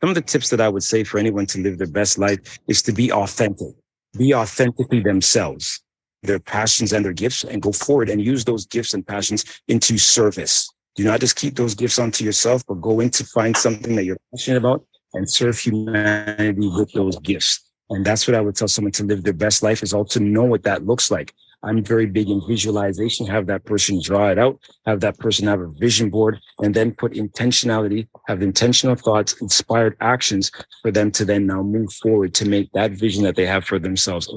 Some 0.00 0.10
of 0.10 0.14
the 0.14 0.22
tips 0.22 0.50
that 0.50 0.60
I 0.60 0.68
would 0.68 0.82
say 0.82 1.04
for 1.04 1.18
anyone 1.18 1.46
to 1.46 1.60
live 1.60 1.78
their 1.78 1.88
best 1.88 2.18
life 2.18 2.58
is 2.68 2.82
to 2.82 2.92
be 2.92 3.12
authentic, 3.12 3.74
be 4.16 4.34
authentically 4.34 5.00
themselves, 5.00 5.82
their 6.22 6.38
passions 6.38 6.92
and 6.92 7.04
their 7.04 7.12
gifts, 7.12 7.44
and 7.44 7.60
go 7.60 7.72
forward 7.72 8.08
and 8.08 8.22
use 8.22 8.44
those 8.44 8.66
gifts 8.66 8.94
and 8.94 9.06
passions 9.06 9.44
into 9.66 9.98
service. 9.98 10.72
Do 10.94 11.04
not 11.04 11.20
just 11.20 11.36
keep 11.36 11.56
those 11.56 11.74
gifts 11.74 11.98
onto 11.98 12.24
yourself, 12.24 12.64
but 12.66 12.80
go 12.80 13.00
in 13.00 13.10
to 13.10 13.24
find 13.24 13.56
something 13.56 13.94
that 13.96 14.04
you're 14.04 14.18
passionate 14.32 14.58
about 14.58 14.84
and 15.14 15.28
serve 15.30 15.58
humanity 15.58 16.68
with 16.68 16.92
those 16.92 17.18
gifts. 17.20 17.60
And 17.90 18.04
that's 18.04 18.26
what 18.26 18.34
I 18.34 18.40
would 18.40 18.56
tell 18.56 18.68
someone 18.68 18.92
to 18.92 19.04
live 19.04 19.24
their 19.24 19.32
best 19.32 19.62
life 19.62 19.82
is 19.82 19.94
all 19.94 20.04
to 20.06 20.20
know 20.20 20.44
what 20.44 20.62
that 20.64 20.86
looks 20.86 21.10
like. 21.10 21.32
I'm 21.62 21.82
very 21.82 22.06
big 22.06 22.28
in 22.28 22.40
visualization, 22.46 23.26
have 23.26 23.46
that 23.46 23.64
person 23.64 24.00
draw 24.00 24.30
it 24.30 24.38
out, 24.38 24.60
have 24.86 25.00
that 25.00 25.18
person 25.18 25.48
have 25.48 25.60
a 25.60 25.66
vision 25.66 26.08
board, 26.08 26.38
and 26.60 26.72
then 26.72 26.92
put 26.92 27.14
intentionality, 27.14 28.06
have 28.28 28.42
intentional 28.42 28.94
thoughts, 28.94 29.40
inspired 29.40 29.96
actions 30.00 30.52
for 30.82 30.92
them 30.92 31.10
to 31.12 31.24
then 31.24 31.46
now 31.46 31.62
move 31.62 31.92
forward 31.94 32.32
to 32.34 32.48
make 32.48 32.70
that 32.72 32.92
vision 32.92 33.24
that 33.24 33.34
they 33.34 33.46
have 33.46 33.64
for 33.64 33.80
themselves 33.80 34.28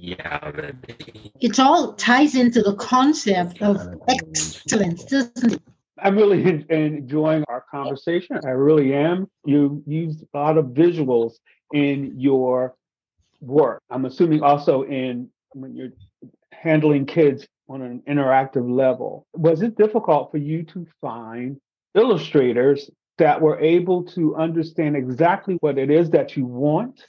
reality. 0.00 0.72
It 1.40 1.58
all 1.58 1.94
ties 1.94 2.34
into 2.34 2.62
the 2.62 2.74
concept 2.76 3.62
of 3.62 3.80
excellence, 4.08 5.04
doesn't 5.04 5.54
it? 5.54 5.62
I'm 6.02 6.16
really 6.16 6.64
enjoying 6.70 7.44
our 7.48 7.64
conversation. 7.70 8.38
I 8.44 8.50
really 8.50 8.94
am. 8.94 9.28
You 9.44 9.82
use 9.86 10.22
a 10.34 10.38
lot 10.38 10.58
of 10.58 10.66
visuals 10.66 11.34
in 11.72 12.14
your 12.18 12.74
work. 13.40 13.82
I'm 13.90 14.04
assuming 14.04 14.42
also 14.42 14.82
in 14.82 15.30
when 15.52 15.74
you're 15.74 15.92
handling 16.52 17.06
kids 17.06 17.46
on 17.68 17.82
an 17.82 18.02
interactive 18.08 18.68
level. 18.68 19.26
Was 19.34 19.62
it 19.62 19.76
difficult 19.76 20.30
for 20.30 20.38
you 20.38 20.62
to 20.64 20.86
find 21.00 21.58
illustrators 21.94 22.90
that 23.18 23.40
were 23.40 23.58
able 23.58 24.04
to 24.04 24.36
understand 24.36 24.96
exactly 24.96 25.56
what 25.60 25.78
it 25.78 25.90
is 25.90 26.10
that 26.10 26.36
you 26.36 26.46
want 26.46 27.04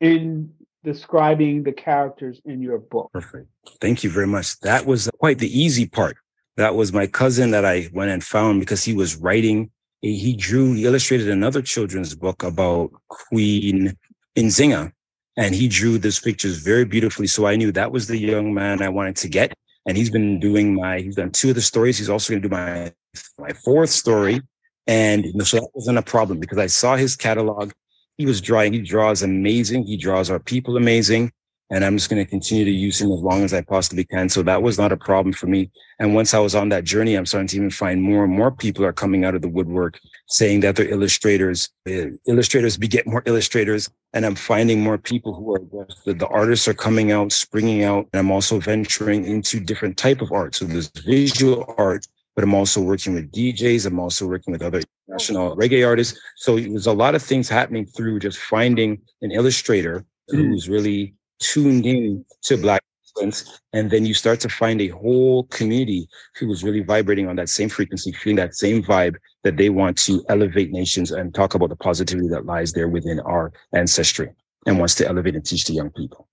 in 0.00 0.52
describing 0.84 1.62
the 1.62 1.72
characters 1.72 2.40
in 2.44 2.60
your 2.60 2.78
book? 2.78 3.10
Perfect. 3.12 3.48
Thank 3.80 4.04
you 4.04 4.10
very 4.10 4.26
much. 4.26 4.58
That 4.60 4.86
was 4.86 5.10
quite 5.18 5.38
the 5.38 5.60
easy 5.60 5.86
part 5.86 6.16
that 6.56 6.74
was 6.74 6.92
my 6.92 7.06
cousin 7.06 7.50
that 7.50 7.64
I 7.64 7.88
went 7.92 8.10
and 8.10 8.24
found 8.24 8.60
because 8.60 8.82
he 8.82 8.94
was 8.94 9.16
writing. 9.16 9.70
He 10.00 10.34
drew, 10.34 10.72
he 10.72 10.84
illustrated 10.84 11.28
another 11.28 11.62
children's 11.62 12.14
book 12.14 12.42
about 12.42 12.90
Queen 13.08 13.96
Nzinga. 14.36 14.92
And 15.38 15.54
he 15.54 15.68
drew 15.68 15.98
these 15.98 16.18
pictures 16.18 16.58
very 16.58 16.86
beautifully. 16.86 17.26
So 17.26 17.46
I 17.46 17.56
knew 17.56 17.70
that 17.72 17.92
was 17.92 18.06
the 18.06 18.16
young 18.16 18.54
man 18.54 18.80
I 18.80 18.88
wanted 18.88 19.16
to 19.16 19.28
get. 19.28 19.52
And 19.86 19.96
he's 19.96 20.10
been 20.10 20.40
doing 20.40 20.74
my, 20.74 21.00
he's 21.00 21.16
done 21.16 21.30
two 21.30 21.50
of 21.50 21.56
the 21.56 21.60
stories. 21.60 21.98
He's 21.98 22.08
also 22.08 22.32
going 22.32 22.42
to 22.42 22.48
do 22.48 22.54
my, 22.54 22.92
my 23.38 23.52
fourth 23.64 23.90
story. 23.90 24.40
And 24.86 25.26
so 25.46 25.58
that 25.58 25.68
wasn't 25.74 25.98
a 25.98 26.02
problem 26.02 26.40
because 26.40 26.58
I 26.58 26.66
saw 26.68 26.96
his 26.96 27.16
catalog. 27.16 27.72
He 28.16 28.24
was 28.24 28.40
drawing, 28.40 28.72
he 28.72 28.80
draws 28.80 29.22
amazing. 29.22 29.86
He 29.86 29.98
draws 29.98 30.30
our 30.30 30.38
people 30.38 30.78
amazing 30.78 31.32
and 31.70 31.84
I'm 31.84 31.96
just 31.96 32.08
going 32.08 32.24
to 32.24 32.30
continue 32.30 32.64
to 32.64 32.70
use 32.70 33.00
him 33.00 33.10
as 33.10 33.20
long 33.20 33.42
as 33.42 33.52
I 33.52 33.60
possibly 33.60 34.04
can. 34.04 34.28
So 34.28 34.42
that 34.42 34.62
was 34.62 34.78
not 34.78 34.92
a 34.92 34.96
problem 34.96 35.32
for 35.32 35.46
me. 35.46 35.70
And 35.98 36.14
once 36.14 36.32
I 36.32 36.38
was 36.38 36.54
on 36.54 36.68
that 36.68 36.84
journey, 36.84 37.14
I'm 37.14 37.26
starting 37.26 37.48
to 37.48 37.56
even 37.56 37.70
find 37.70 38.02
more 38.02 38.24
and 38.24 38.32
more 38.32 38.52
people 38.52 38.84
are 38.84 38.92
coming 38.92 39.24
out 39.24 39.34
of 39.34 39.42
the 39.42 39.48
woodwork 39.48 39.98
saying 40.28 40.60
that 40.60 40.76
they're 40.76 40.88
illustrators. 40.88 41.70
Uh, 41.88 42.10
illustrators 42.28 42.76
beget 42.76 43.06
more 43.06 43.22
illustrators. 43.26 43.90
And 44.12 44.24
I'm 44.24 44.36
finding 44.36 44.80
more 44.80 44.96
people 44.96 45.34
who 45.34 45.54
are 45.54 45.86
the, 46.04 46.14
the 46.14 46.28
artists 46.28 46.68
are 46.68 46.74
coming 46.74 47.10
out, 47.10 47.32
springing 47.32 47.82
out. 47.82 48.06
And 48.12 48.20
I'm 48.20 48.30
also 48.30 48.60
venturing 48.60 49.24
into 49.24 49.58
different 49.58 49.96
type 49.96 50.20
of 50.20 50.30
art. 50.30 50.54
So 50.54 50.66
there's 50.66 50.90
visual 51.04 51.74
art, 51.78 52.06
but 52.36 52.44
I'm 52.44 52.54
also 52.54 52.80
working 52.80 53.14
with 53.14 53.32
DJs. 53.32 53.86
I'm 53.86 53.98
also 53.98 54.26
working 54.26 54.52
with 54.52 54.62
other 54.62 54.82
national 55.08 55.56
reggae 55.56 55.86
artists. 55.86 56.18
So 56.36 56.60
there's 56.60 56.86
a 56.86 56.92
lot 56.92 57.16
of 57.16 57.22
things 57.22 57.48
happening 57.48 57.86
through 57.86 58.20
just 58.20 58.38
finding 58.38 59.00
an 59.22 59.32
illustrator 59.32 60.04
who's 60.28 60.68
really 60.68 61.14
tuned 61.38 61.86
in 61.86 62.24
to 62.42 62.56
Black 62.56 62.82
excellence. 63.16 63.60
And 63.72 63.90
then 63.90 64.06
you 64.06 64.14
start 64.14 64.40
to 64.40 64.48
find 64.48 64.80
a 64.80 64.88
whole 64.88 65.44
community 65.44 66.08
who 66.38 66.50
is 66.52 66.62
really 66.62 66.82
vibrating 66.82 67.28
on 67.28 67.36
that 67.36 67.48
same 67.48 67.68
frequency, 67.68 68.12
feeling 68.12 68.36
that 68.36 68.54
same 68.54 68.82
vibe 68.82 69.16
that 69.44 69.56
they 69.56 69.70
want 69.70 69.96
to 69.98 70.24
elevate 70.28 70.70
nations 70.70 71.12
and 71.12 71.34
talk 71.34 71.54
about 71.54 71.68
the 71.68 71.76
positivity 71.76 72.28
that 72.28 72.46
lies 72.46 72.72
there 72.72 72.88
within 72.88 73.20
our 73.20 73.52
ancestry 73.74 74.30
and 74.66 74.78
wants 74.78 74.94
to 74.96 75.06
elevate 75.06 75.34
and 75.34 75.44
teach 75.44 75.64
the 75.64 75.72
young 75.72 75.90
people. 75.90 76.28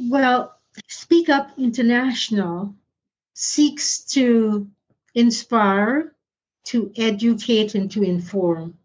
Well, 0.00 0.54
Speak 0.88 1.28
Up 1.28 1.50
International 1.58 2.74
seeks 3.34 4.00
to 4.04 4.68
inspire, 5.14 6.14
to 6.64 6.92
educate, 6.96 7.74
and 7.74 7.90
to 7.90 8.02
inform. 8.02 8.76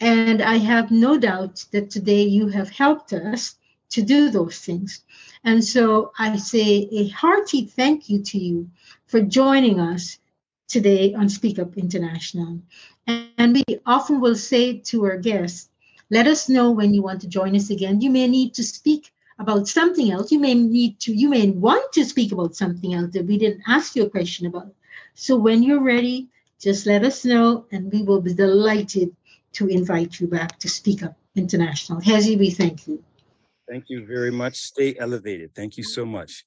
And 0.00 0.42
I 0.42 0.56
have 0.56 0.90
no 0.90 1.18
doubt 1.18 1.64
that 1.72 1.90
today 1.90 2.22
you 2.22 2.48
have 2.48 2.70
helped 2.70 3.12
us 3.12 3.56
to 3.92 4.02
do 4.02 4.30
those 4.30 4.58
things. 4.58 5.02
And 5.44 5.64
so 5.64 6.12
I 6.18 6.36
say 6.36 6.88
a 6.92 7.08
hearty 7.08 7.66
thank 7.66 8.08
you 8.08 8.22
to 8.22 8.38
you 8.38 8.70
for 9.06 9.20
joining 9.20 9.80
us 9.80 10.18
today 10.68 11.14
on 11.14 11.28
Speak 11.28 11.58
Up 11.58 11.76
International. 11.76 12.60
And 13.06 13.54
we 13.54 13.78
often 13.84 14.20
will 14.20 14.36
say 14.36 14.78
to 14.78 15.04
our 15.04 15.18
guests, 15.18 15.68
let 16.10 16.26
us 16.26 16.48
know 16.48 16.70
when 16.70 16.94
you 16.94 17.02
want 17.02 17.20
to 17.22 17.28
join 17.28 17.54
us 17.56 17.70
again. 17.70 18.00
You 18.00 18.10
may 18.10 18.26
need 18.26 18.54
to 18.54 18.64
speak 18.64 19.12
about 19.38 19.68
something 19.68 20.10
else. 20.10 20.32
You 20.32 20.38
may 20.38 20.54
need 20.54 20.98
to, 21.00 21.12
you 21.12 21.28
may 21.28 21.50
want 21.50 21.92
to 21.92 22.04
speak 22.04 22.32
about 22.32 22.54
something 22.54 22.94
else 22.94 23.12
that 23.12 23.26
we 23.26 23.38
didn't 23.38 23.62
ask 23.66 23.96
you 23.96 24.04
a 24.04 24.10
question 24.10 24.46
about. 24.46 24.72
So 25.14 25.36
when 25.36 25.62
you're 25.62 25.82
ready, 25.82 26.28
just 26.60 26.86
let 26.86 27.04
us 27.04 27.24
know 27.24 27.66
and 27.72 27.92
we 27.92 28.02
will 28.02 28.20
be 28.20 28.34
delighted 28.34 29.14
to 29.54 29.66
invite 29.68 30.20
you 30.20 30.28
back 30.28 30.58
to 30.60 30.68
Speak 30.68 31.02
Up 31.02 31.16
International. 31.34 32.00
Hezzy, 32.00 32.38
we 32.38 32.50
thank 32.50 32.86
you. 32.86 33.02
Thank 33.72 33.88
you 33.88 34.04
very 34.04 34.30
much. 34.30 34.56
Stay 34.56 34.94
elevated. 34.98 35.54
Thank 35.54 35.78
you 35.78 35.82
so 35.82 36.04
much. 36.04 36.44